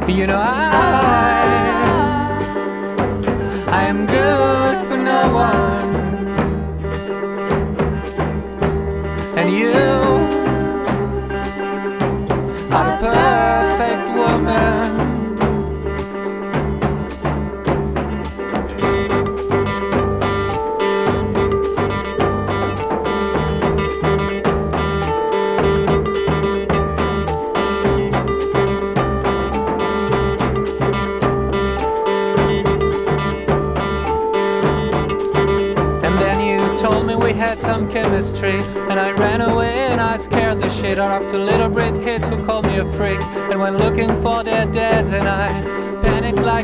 You 0.08 0.26
know 0.26 0.40
I, 0.40 1.73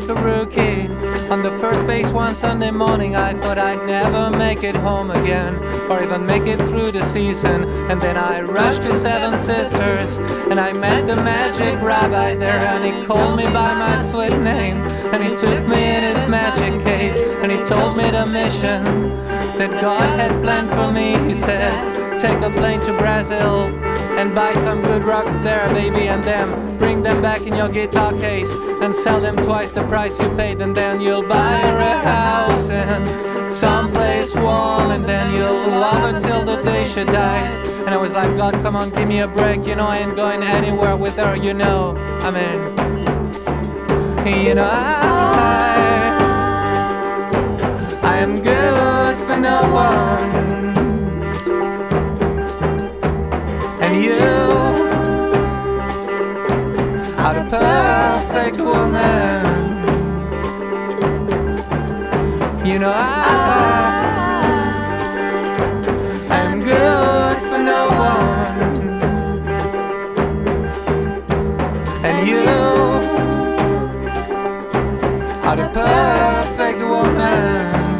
like 0.01 0.17
a 0.17 0.21
rookie. 0.21 0.87
On 1.31 1.43
the 1.43 1.51
first 1.59 1.85
base 1.85 2.11
one 2.11 2.31
Sunday 2.31 2.71
morning, 2.71 3.15
I 3.15 3.33
thought 3.33 3.57
I'd 3.57 3.85
never 3.85 4.35
make 4.35 4.63
it 4.63 4.75
home 4.75 5.11
again, 5.11 5.57
or 5.89 6.03
even 6.03 6.25
make 6.25 6.43
it 6.43 6.57
through 6.57 6.91
the 6.91 7.03
season. 7.03 7.63
And 7.89 8.01
then 8.01 8.17
I 8.17 8.41
rushed 8.41 8.81
to 8.83 8.93
Seven 8.93 9.39
Sisters, 9.39 10.17
and 10.49 10.59
I 10.59 10.73
met 10.73 11.07
the 11.07 11.15
magic 11.15 11.81
rabbi 11.81 12.35
there, 12.35 12.59
and 12.59 12.83
he 12.83 13.05
called 13.05 13.37
me 13.37 13.45
by 13.45 13.73
my 13.73 14.01
sweet 14.01 14.37
name. 14.39 14.77
And 15.13 15.23
he 15.23 15.35
took 15.35 15.67
me 15.67 15.95
in 15.95 16.03
his 16.03 16.25
magic 16.27 16.81
cave, 16.83 17.15
and 17.41 17.51
he 17.51 17.57
told 17.63 17.97
me 17.97 18.09
the 18.09 18.25
mission 18.25 18.83
that 19.57 19.81
God 19.81 20.07
had 20.19 20.41
planned 20.41 20.69
for 20.69 20.91
me. 20.91 21.17
He 21.27 21.33
said, 21.33 21.71
Take 22.19 22.41
a 22.41 22.49
plane 22.49 22.81
to 22.81 22.97
Brazil 22.97 23.80
and 24.17 24.33
buy 24.35 24.53
some 24.55 24.81
good 24.81 25.03
rocks 25.03 25.37
there, 25.39 25.67
baby, 25.73 26.07
and 26.07 26.23
then 26.23 26.47
bring 26.77 27.01
them 27.01 27.21
back 27.21 27.41
in 27.41 27.55
your 27.55 27.69
guitar 27.69 28.11
case 28.13 28.51
and 28.81 28.93
sell 28.93 29.19
them 29.19 29.35
twice 29.37 29.71
the 29.71 29.83
price 29.87 30.19
you 30.19 30.29
paid, 30.35 30.61
and 30.61 30.75
then 30.75 30.99
you'll 31.01 31.27
buy 31.27 31.59
a 31.59 31.93
house 32.03 32.69
and 32.69 33.09
someplace 33.51 34.35
warm, 34.35 34.91
and 34.91 35.05
then 35.05 35.31
you'll 35.35 35.67
love 35.79 36.13
her 36.13 36.19
till 36.19 36.43
the 36.43 36.61
day 36.63 36.85
she 36.85 37.03
dies. 37.03 37.57
And 37.81 37.89
I 37.89 37.97
was 37.97 38.13
like, 38.13 38.35
God, 38.37 38.53
come 38.63 38.75
on, 38.75 38.89
give 38.91 39.07
me 39.07 39.19
a 39.19 39.27
break, 39.27 39.65
you 39.65 39.75
know, 39.75 39.87
I 39.87 39.97
ain't 39.97 40.15
going 40.15 40.43
anywhere 40.43 40.95
with 40.95 41.17
her, 41.17 41.35
you 41.35 41.53
know. 41.53 41.95
I 42.21 42.31
mean, 42.31 42.59
you 44.45 44.53
know, 44.55 44.69
I, 44.71 44.77
I 48.03 48.17
am 48.17 48.41
good 48.41 49.15
for 49.25 49.37
no 49.37 49.61
one. 49.73 50.80
Perfect 57.51 58.61
woman. 58.61 59.43
You 62.65 62.79
know 62.79 62.93
I, 62.95 64.21
I'm 66.29 66.63
good 66.63 67.35
for 67.49 67.57
no 67.57 67.89
one. 67.89 68.71
And 72.05 72.25
you 72.25 72.39
are 75.43 75.57
the 75.57 75.67
perfect 75.73 76.79
woman. 76.79 77.90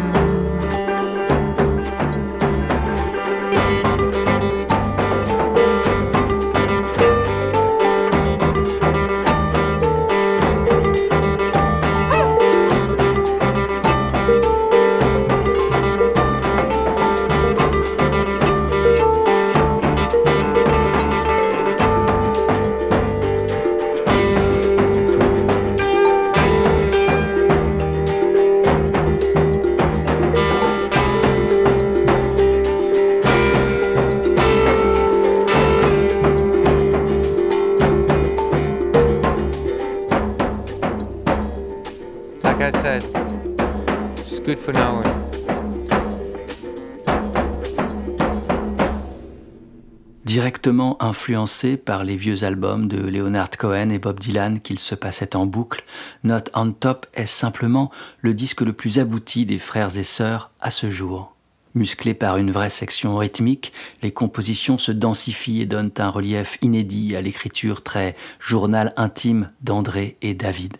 Influencé 51.11 51.75
par 51.75 52.05
les 52.05 52.15
vieux 52.15 52.45
albums 52.45 52.87
de 52.87 52.95
Leonard 52.95 53.49
Cohen 53.57 53.89
et 53.89 53.99
Bob 53.99 54.17
Dylan 54.17 54.61
qu'il 54.61 54.79
se 54.79 54.95
passait 54.95 55.35
en 55.35 55.45
boucle, 55.45 55.83
Not 56.23 56.45
on 56.53 56.71
Top 56.71 57.05
est 57.13 57.25
simplement 57.25 57.91
le 58.21 58.33
disque 58.33 58.61
le 58.61 58.71
plus 58.71 58.97
abouti 58.97 59.45
des 59.45 59.59
frères 59.59 59.97
et 59.97 60.05
sœurs 60.05 60.51
à 60.61 60.71
ce 60.71 60.89
jour. 60.89 61.35
Musclé 61.75 62.13
par 62.13 62.37
une 62.37 62.51
vraie 62.51 62.69
section 62.69 63.17
rythmique, 63.17 63.73
les 64.01 64.13
compositions 64.13 64.77
se 64.77 64.93
densifient 64.93 65.61
et 65.61 65.65
donnent 65.65 65.91
un 65.97 66.07
relief 66.07 66.57
inédit 66.61 67.17
à 67.17 67.21
l'écriture 67.21 67.83
très 67.83 68.15
journal 68.39 68.93
intime 68.95 69.51
d'André 69.61 70.15
et 70.21 70.33
David. 70.33 70.77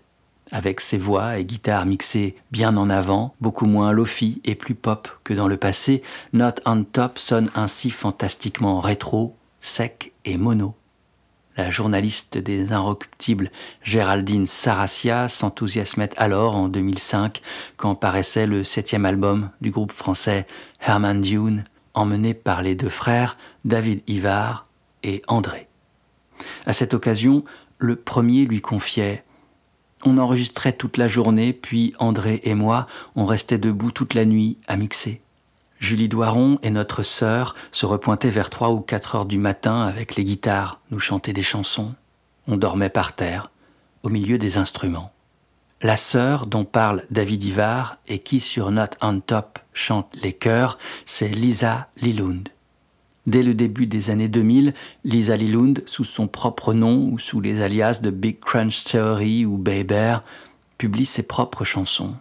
Avec 0.54 0.80
ses 0.80 0.98
voix 0.98 1.40
et 1.40 1.44
guitares 1.44 1.86
mixées 1.86 2.36
bien 2.52 2.78
en 2.78 2.90
avant, 2.90 3.36
beaucoup 3.42 3.66
moins 3.66 3.92
lofi 3.92 4.42
et 4.46 4.56
plus 4.56 4.76
pop 4.76 5.10
que 5.26 5.34
dans 5.34 5.50
le 5.50 5.58
passé, 5.58 6.04
Not 6.32 6.56
on 6.66 6.86
Top 6.86 7.18
sonne 7.18 7.50
ainsi 7.54 7.90
fantastiquement 7.90 8.80
rétro, 8.80 9.36
sec 9.62 10.12
et 10.26 10.38
mono. 10.38 10.76
La 11.58 11.70
journaliste 11.70 12.38
des 12.38 12.72
Inrecuptibles 12.72 13.52
Géraldine 13.84 14.46
Sarassia 14.46 15.28
s'enthousiasmait 15.28 16.10
alors 16.18 16.56
en 16.56 16.70
2005 16.70 17.42
quand 17.78 17.94
paraissait 17.94 18.48
le 18.48 18.64
septième 18.64 19.06
album 19.06 19.52
du 19.60 19.70
groupe 19.70 19.92
français 19.92 20.48
Herman 20.80 21.22
Dune, 21.22 21.66
emmené 21.94 22.34
par 22.34 22.62
les 22.62 22.76
deux 22.76 22.90
frères 22.90 23.38
David 23.66 24.02
Ivar 24.08 24.66
et 25.04 25.22
André. 25.28 25.68
À 26.66 26.74
cette 26.74 26.94
occasion, 26.94 27.44
le 27.78 27.96
premier 27.96 28.46
lui 28.46 28.62
confiait 28.62 29.24
On 30.04 30.18
enregistrait 30.18 30.74
toute 30.74 30.98
la 30.98 31.08
journée, 31.08 31.54
puis 31.54 31.94
André 32.00 32.42
et 32.44 32.54
moi, 32.54 32.88
on 33.16 33.26
restait 33.26 33.58
debout 33.58 33.92
toute 33.92 34.14
la 34.14 34.26
nuit 34.26 34.58
à 34.68 34.78
mixer. 34.78 35.22
Julie 35.82 36.08
Doiron 36.08 36.60
et 36.62 36.70
notre 36.70 37.02
sœur 37.02 37.56
se 37.72 37.88
repointaient 37.88 38.30
vers 38.30 38.52
3 38.52 38.70
ou 38.70 38.82
4 38.82 39.16
heures 39.16 39.26
du 39.26 39.40
matin 39.40 39.82
avec 39.82 40.16
les 40.16 40.24
guitares, 40.24 40.80
nous 40.92 41.00
chanter 41.00 41.34
des 41.34 41.42
chansons. 41.42 41.96
On 42.48 42.56
dormait 42.56 42.90
par 42.90 43.14
terre, 43.14 43.50
au 44.04 44.10
milieu 44.10 44.38
des 44.38 44.58
instruments. 44.58 45.12
La 45.82 45.98
sœur 45.98 46.46
dont 46.46 46.66
parle 46.66 47.04
David 47.10 47.44
Ivar 47.44 47.98
et 48.08 48.20
qui 48.20 48.40
sur 48.40 48.70
Not 48.70 48.92
on 49.02 49.22
Top 49.22 49.58
chante 49.74 50.14
les 50.22 50.34
chœurs, 50.34 50.78
c'est 51.06 51.30
Lisa 51.30 51.88
Lilund. 51.98 52.48
Dès 53.26 53.42
le 53.42 53.56
début 53.56 53.88
des 53.88 54.12
années 54.12 54.28
2000, 54.28 54.76
Lisa 55.04 55.36
Lilund, 55.36 55.82
sous 55.88 56.04
son 56.04 56.28
propre 56.28 56.76
nom 56.76 57.10
ou 57.12 57.18
sous 57.18 57.42
les 57.42 57.60
alias 57.64 58.02
de 58.04 58.12
Big 58.12 58.40
Crunch 58.40 58.84
Theory 58.84 59.48
ou 59.48 59.58
Bay 59.58 59.84
Bear, 59.84 60.24
publie 60.78 61.08
ses 61.08 61.24
propres 61.24 61.64
chansons. 61.64 62.14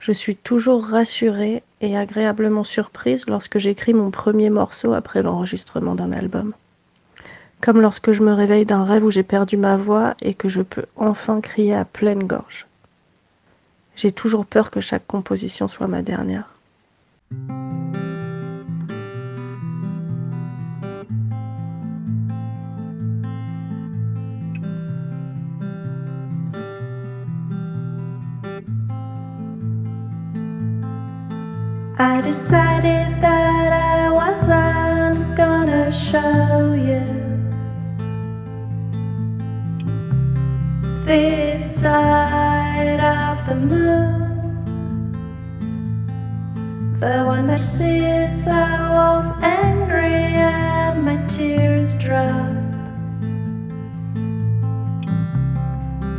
Je 0.00 0.12
suis 0.12 0.36
toujours 0.36 0.84
rassurée 0.84 1.62
et 1.80 1.96
agréablement 1.96 2.64
surprise 2.64 3.26
lorsque 3.28 3.58
j'écris 3.58 3.94
mon 3.94 4.10
premier 4.10 4.48
morceau 4.48 4.92
après 4.92 5.22
l'enregistrement 5.22 5.94
d'un 5.94 6.12
album. 6.12 6.54
Comme 7.60 7.80
lorsque 7.80 8.12
je 8.12 8.22
me 8.22 8.32
réveille 8.32 8.64
d'un 8.64 8.84
rêve 8.84 9.04
où 9.04 9.10
j'ai 9.10 9.24
perdu 9.24 9.56
ma 9.56 9.76
voix 9.76 10.14
et 10.22 10.34
que 10.34 10.48
je 10.48 10.62
peux 10.62 10.84
enfin 10.96 11.40
crier 11.40 11.74
à 11.74 11.84
pleine 11.84 12.22
gorge. 12.24 12.67
J'ai 14.00 14.12
toujours 14.12 14.46
peur 14.46 14.70
que 14.70 14.80
chaque 14.80 15.08
composition 15.08 15.66
soit 15.66 15.88
ma 15.88 16.02
dernière. 16.02 16.48
That 33.20 33.72
I 33.72 34.10
wasn't 34.10 35.36
gonna 35.36 35.90
show 35.90 36.72
you 36.72 37.02
side 41.58 42.57
of 43.00 43.46
the 43.48 43.54
moon, 43.54 44.20
the 47.00 47.24
one 47.24 47.46
that 47.46 47.64
sees 47.64 48.42
the 48.44 48.66
wolf 48.94 49.26
angry 49.42 50.14
and 50.50 51.04
my 51.04 51.16
tears 51.26 51.96
drop. 51.98 52.56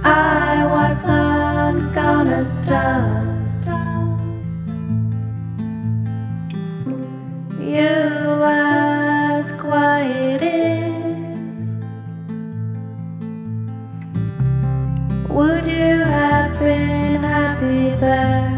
I 0.03 0.65
wasn't 0.75 1.93
gonna 1.93 2.43
stop. 2.45 3.29
You 7.75 8.43
ask 8.43 9.55
why 9.63 10.01
it 10.01 10.41
is. 10.41 11.77
Would 15.29 15.67
you 15.67 15.97
have 16.17 16.38
happy 17.59 17.95
there? 17.99 18.49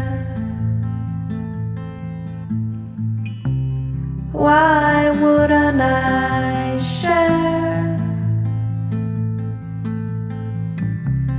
Why 4.32 5.10
wouldn't 5.10 5.80
I 5.80 6.76
share 6.78 7.98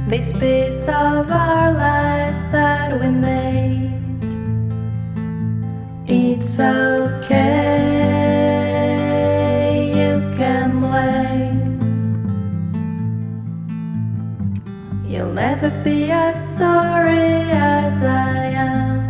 this 0.07 0.33
piece 0.33 0.87
of 0.87 1.31
our 1.31 1.73
lives 1.73 2.43
that 2.51 2.99
we 2.99 3.09
made? 3.09 3.91
It's 6.07 6.59
okay, 6.59 8.42
never 15.33 15.69
be 15.83 16.11
as 16.11 16.57
sorry 16.57 17.49
as 17.51 18.03
I 18.03 18.51
am. 18.55 19.01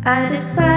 I 0.04 0.28
decided 0.28 0.71